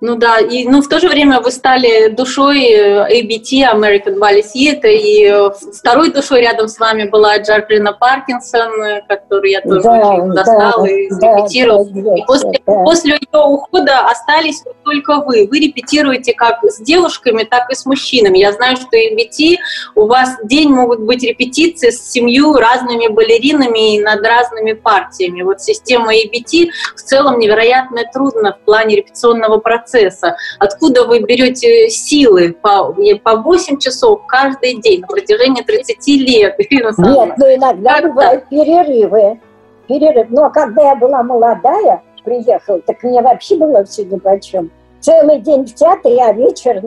[0.00, 4.44] Ну да, и ну, в то же время вы стали душой э, ABT, American Ballet
[4.44, 9.82] Theatre, и э, второй душой рядом с вами была Джарклина Паркинсон, э, которую я тоже
[9.82, 11.88] да, очень достала да, и да, репетировала.
[11.90, 12.72] Да, и после, да.
[12.84, 15.48] после ее ухода остались только вы.
[15.50, 18.38] Вы репетируете как с девушками, так и с мужчинами.
[18.38, 19.56] Я знаю, что ABT
[19.96, 25.42] у вас день могут быть репетиции с семью разными балеринами и над разными партиями.
[25.42, 30.36] Вот система ABT в целом невероятно трудно в плане репетиционного процесса.
[30.58, 36.56] Откуда вы берете силы по, по 8 часов каждый день на протяжении 30 лет?
[36.98, 39.40] Нет, ну иногда как бывают перерывы.
[39.86, 40.26] Перерыв.
[40.30, 44.70] Но когда я была молодая, приехала, так мне вообще было все ни по чем.
[45.00, 46.82] Целый день в театре, а вечер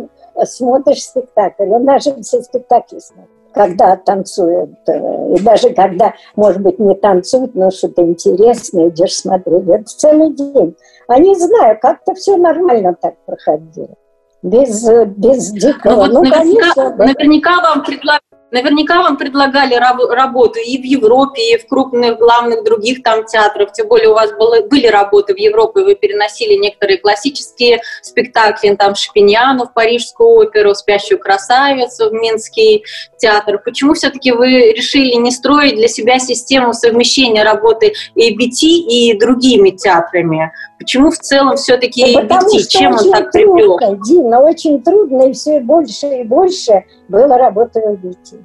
[0.45, 1.63] смотришь спектакль.
[1.63, 6.95] У нас же все спектакли смотрят когда танцуют, э, и даже когда, может быть, не
[6.95, 10.75] танцуют, но что-то интересное, идешь смотреть, это целый день.
[11.11, 13.95] Они знают, как-то все нормально так проходило.
[14.41, 14.87] Без,
[15.17, 15.91] без дикого.
[15.91, 17.05] Ну, вот ну, наверняка, конечно, да.
[17.05, 22.65] наверняка вам предлагают Наверняка вам предлагали раб- работу и в Европе, и в крупных главных
[22.65, 23.71] других там театрах.
[23.71, 28.95] Тем более у вас было, были работы в Европе, вы переносили некоторые классические спектакли, там
[28.95, 32.83] Шпиньяну в Парижскую оперу, Спящую красавицу в Минский
[33.17, 33.61] театр.
[33.63, 40.51] Почему все-таки вы решили не строить для себя систему совмещения работы ABT и другими театрами?
[40.81, 42.21] Почему в целом все-таки ABT?
[42.27, 44.01] Потому Чем он так привлек?
[44.01, 48.41] Дина, очень трудно, и все больше и больше было работы в ABT.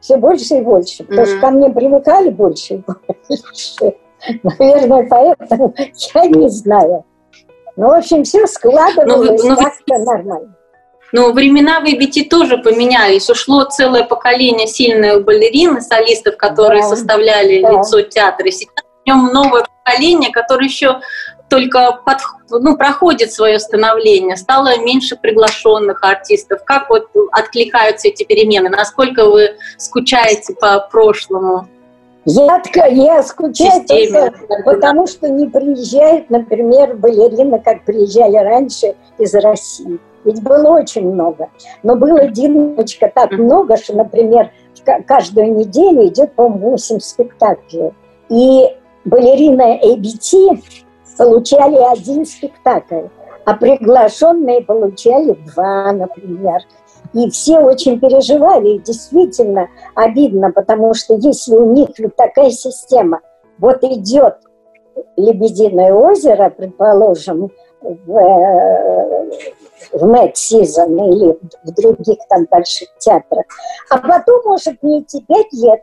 [0.00, 1.04] Все больше и больше.
[1.04, 1.30] Потому mm-hmm.
[1.30, 2.84] что ко мне привыкали больше и
[3.28, 3.96] больше.
[4.42, 5.74] Наверное, поэтому
[6.14, 7.04] я не знаю.
[7.76, 10.56] Ну, в общем, все складывалось но, но, как-то нормально.
[11.12, 13.30] Но времена в ABT тоже поменялись.
[13.30, 17.70] Ушло целое поколение сильных балерин и солистов, которые да, составляли да.
[17.70, 18.50] лицо театра.
[18.50, 18.74] Сейчас
[19.04, 21.00] в нем новое поколение, которое еще
[21.48, 22.18] только под,
[22.50, 26.64] ну, проходит свое становление, стало меньше приглашенных артистов.
[26.64, 28.68] Как вот откликаются эти перемены?
[28.68, 31.68] Насколько вы скучаете по прошлому?
[32.24, 33.84] Я, я скучаю,
[34.64, 40.00] потому что не приезжают, например, балерины, как приезжали раньше из России.
[40.24, 41.50] Ведь было очень много.
[41.84, 44.50] Но было, Диночка, так много, что, например,
[45.06, 47.92] каждую неделю идет, по-моему, 8 спектаклей.
[48.28, 48.74] И
[49.04, 50.60] балерина ABT
[51.16, 53.08] получали один спектакль,
[53.44, 56.62] а приглашенные получали два, например.
[57.12, 63.20] И все очень переживали, и действительно обидно, потому что если у них вот такая система,
[63.58, 64.36] вот идет
[65.16, 67.50] Лебединое озеро, предположим,
[67.80, 69.30] в, э,
[69.92, 73.44] в Mad Season или в других там больших театрах,
[73.90, 75.82] а потом может не идти пять лет,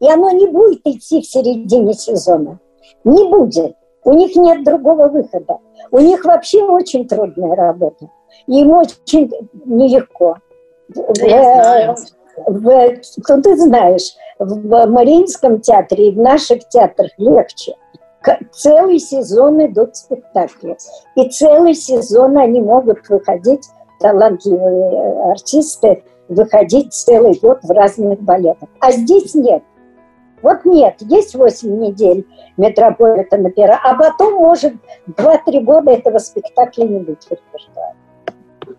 [0.00, 2.58] и оно не будет идти в середине сезона.
[3.04, 3.76] Не будет.
[4.04, 5.58] У них нет другого выхода.
[5.90, 8.08] У них вообще очень трудная работа.
[8.46, 9.30] Им очень
[9.64, 10.36] нелегко.
[11.16, 11.94] Я
[12.46, 12.94] в,
[13.28, 17.74] ну, ты знаешь, в Мариинском театре и в наших театрах легче.
[18.52, 20.76] Целый сезон идут спектакли.
[21.14, 23.68] И целый сезон они могут выходить,
[24.00, 28.68] талантливые артисты, выходить целый год в разных балетах.
[28.80, 29.62] А здесь нет.
[30.44, 32.26] Вот нет, есть 8 недель
[32.58, 34.74] Метрополитен опера, а потом, может,
[35.08, 37.94] 2-3 года этого спектакля не быть в репертуаре.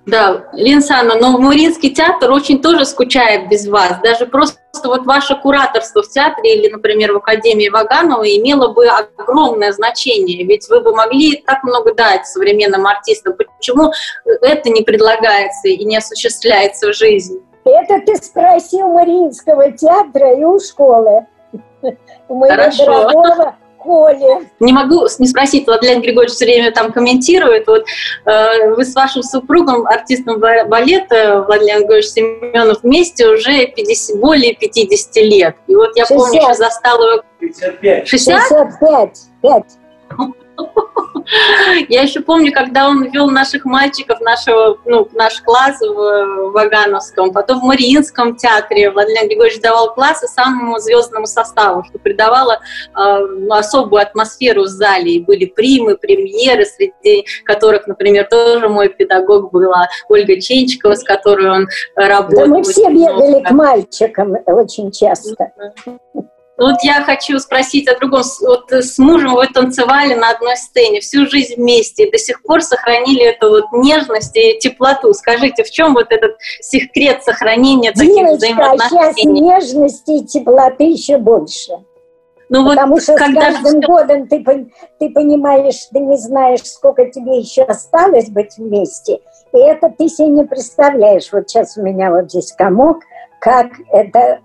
[0.05, 3.97] Да, Линсана, но Мариинский театр очень тоже скучает без вас.
[4.03, 9.72] Даже просто вот ваше кураторство в театре или, например, в Академии Ваганова имело бы огромное
[9.72, 13.34] значение, ведь вы бы могли так много дать современным артистам.
[13.57, 13.91] Почему
[14.24, 17.39] это не предлагается и не осуществляется в жизни?
[17.63, 21.26] Это ты спросил Мариинского театра и у школы.
[22.28, 22.86] У моего Хорошо.
[22.86, 24.41] дорогого Коля.
[24.60, 27.68] Не могу не спросить, Владимир Григорьевич все время там комментирует.
[27.68, 27.86] Вот
[28.26, 35.16] э, вы с вашим супругом, артистом балета Владимир Григорьевич Семенов, вместе уже 50, более 50
[35.18, 35.56] лет.
[35.68, 36.18] И вот я 60.
[36.18, 37.24] помню, что застала его...
[37.39, 38.08] 65.
[38.08, 38.47] 60?
[38.47, 39.18] 65.
[39.41, 39.64] 5.
[41.89, 47.62] Я еще помню, когда он вел наших мальчиков, нашего, ну, наш класс в Вагановском, потом
[47.62, 52.60] в Мариинском театре Владимир Григорьевич давал классы самому звездному составу, что придавало
[52.95, 55.16] э, особую атмосферу в зале.
[55.16, 61.49] И были примы, премьеры, среди которых, например, тоже мой педагог была Ольга Ченчикова, с которой
[61.49, 62.45] он работал.
[62.45, 65.51] Да мы все бегали к мальчикам очень часто.
[66.58, 68.24] Вот я хочу спросить о другом.
[68.41, 72.62] Вот с мужем вы танцевали на одной сцене всю жизнь вместе и до сих пор
[72.62, 75.14] сохранили эту вот нежность и теплоту.
[75.14, 79.14] Скажите, в чем вот этот секрет сохранения таких Диночка, взаимоотношений?
[79.14, 81.74] Сейчас нежности и теплоты еще больше.
[82.47, 83.88] Ну, Потому вот что когда с каждым же...
[83.88, 84.43] годом ты,
[84.99, 89.20] ты понимаешь, ты не знаешь, сколько тебе еще осталось быть вместе.
[89.51, 91.30] И это ты себе не представляешь.
[91.32, 92.99] Вот сейчас у меня вот здесь комок,
[93.41, 94.41] как это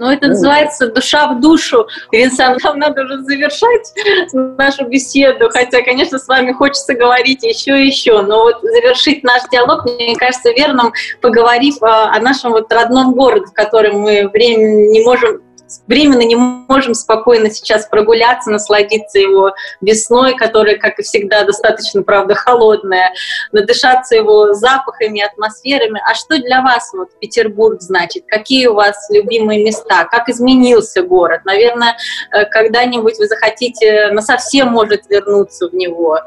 [0.00, 1.86] ну, это называется «душа в душу».
[2.10, 3.92] Винсан, нам надо уже завершать
[4.32, 9.42] нашу беседу, хотя, конечно, с вами хочется говорить еще и еще, но вот завершить наш
[9.52, 14.90] диалог, мне кажется, верным, поговорив о, о нашем вот родном городе, в котором мы время
[14.90, 15.42] не можем
[15.86, 22.34] временно не можем спокойно сейчас прогуляться, насладиться его весной, которая, как и всегда, достаточно, правда,
[22.34, 23.12] холодная,
[23.52, 26.00] надышаться его запахами, атмосферами.
[26.08, 28.24] А что для вас вот Петербург значит?
[28.26, 30.04] Какие у вас любимые места?
[30.04, 31.42] Как изменился город?
[31.44, 31.96] Наверное,
[32.32, 36.20] э, когда-нибудь вы захотите на совсем может вернуться в него.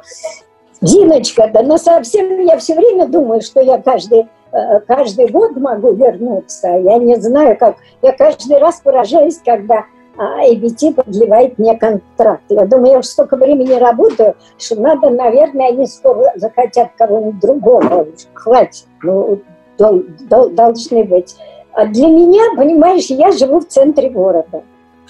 [0.82, 4.28] Диночка, да на совсем я все время думаю, что я каждый
[4.88, 6.68] каждый год могу вернуться.
[6.68, 7.78] Я не знаю, как.
[8.02, 9.86] Я каждый раз поражаюсь, когда
[10.18, 12.44] ABT подливает мне контракт.
[12.50, 18.08] Я думаю, я уже столько времени работаю, что надо, наверное, они скоро захотят кого-нибудь другого.
[18.34, 18.86] Хватит.
[19.02, 19.40] Ну,
[19.78, 21.36] дол, дол, должны быть.
[21.74, 24.64] А для меня, понимаешь, я живу в центре города.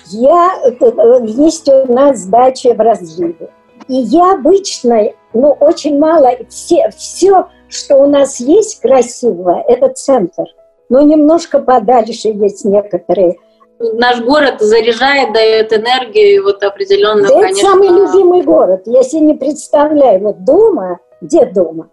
[0.07, 3.49] Я, э, есть у нас дача в разливе.
[3.87, 10.43] И я обычно, ну, очень мало, все, все что у нас есть красивого, это центр.
[10.89, 13.37] Но немножко подальше есть некоторые.
[13.79, 17.47] Наш город заряжает, дает энергию, вот определенно, да конечно...
[17.47, 18.83] Это самый любимый город.
[18.85, 21.89] Я себе не представляю, вот дома, где дома?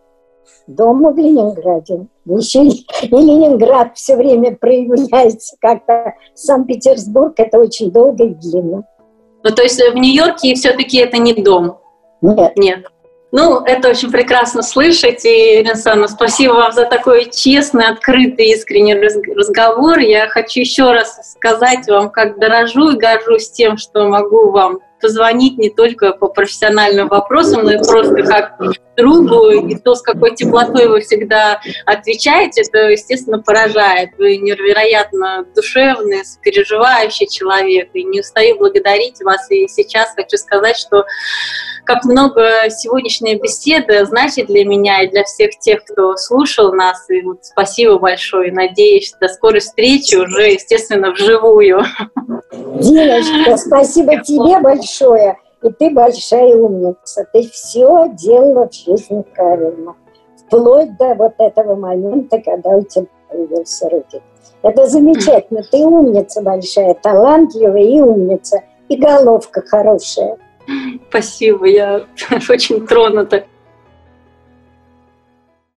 [0.67, 2.07] Дома в Ленинграде.
[2.27, 6.15] Еще и Ленинград все время проявляется как-то.
[6.35, 8.85] Санкт-Петербург это очень долго и длинно.
[9.43, 11.79] Ну, то есть в Нью-Йорке все-таки это не дом?
[12.21, 12.57] Нет.
[12.57, 12.85] Нет.
[13.33, 15.25] Ну, это очень прекрасно слышать.
[15.25, 19.99] И, Ренсана, спасибо вам за такой честный, открытый, искренний разговор.
[19.99, 25.59] Я хочу еще раз сказать вам, как дорожу и горжусь тем, что могу вам позвонить
[25.59, 28.59] не только по профессиональным вопросам, но и просто как
[28.97, 34.11] другу, и то, с какой теплотой вы всегда отвечаете, это, естественно, поражает.
[34.19, 39.51] Вы невероятно душевный, переживающий человек, и не устаю благодарить вас.
[39.51, 41.05] И сейчас хочу сказать, что
[41.85, 47.09] как много сегодняшняя беседа значит для меня и для всех тех, кто слушал нас.
[47.09, 48.53] И вот спасибо большое.
[48.53, 51.83] Надеюсь, до скорой встречи уже, естественно, вживую.
[52.53, 54.59] Диночка, спасибо тебе
[54.91, 55.39] большое.
[55.63, 57.27] И ты большая умница.
[57.33, 59.95] Ты все делала в жизни правильно.
[60.47, 64.23] Вплоть до вот этого момента, когда у тебя появился Рудик.
[64.63, 65.63] Это замечательно.
[65.71, 68.63] Ты умница большая, талантливая и умница.
[68.89, 70.39] И головка хорошая.
[71.09, 72.05] Спасибо, я
[72.49, 73.45] очень тронута.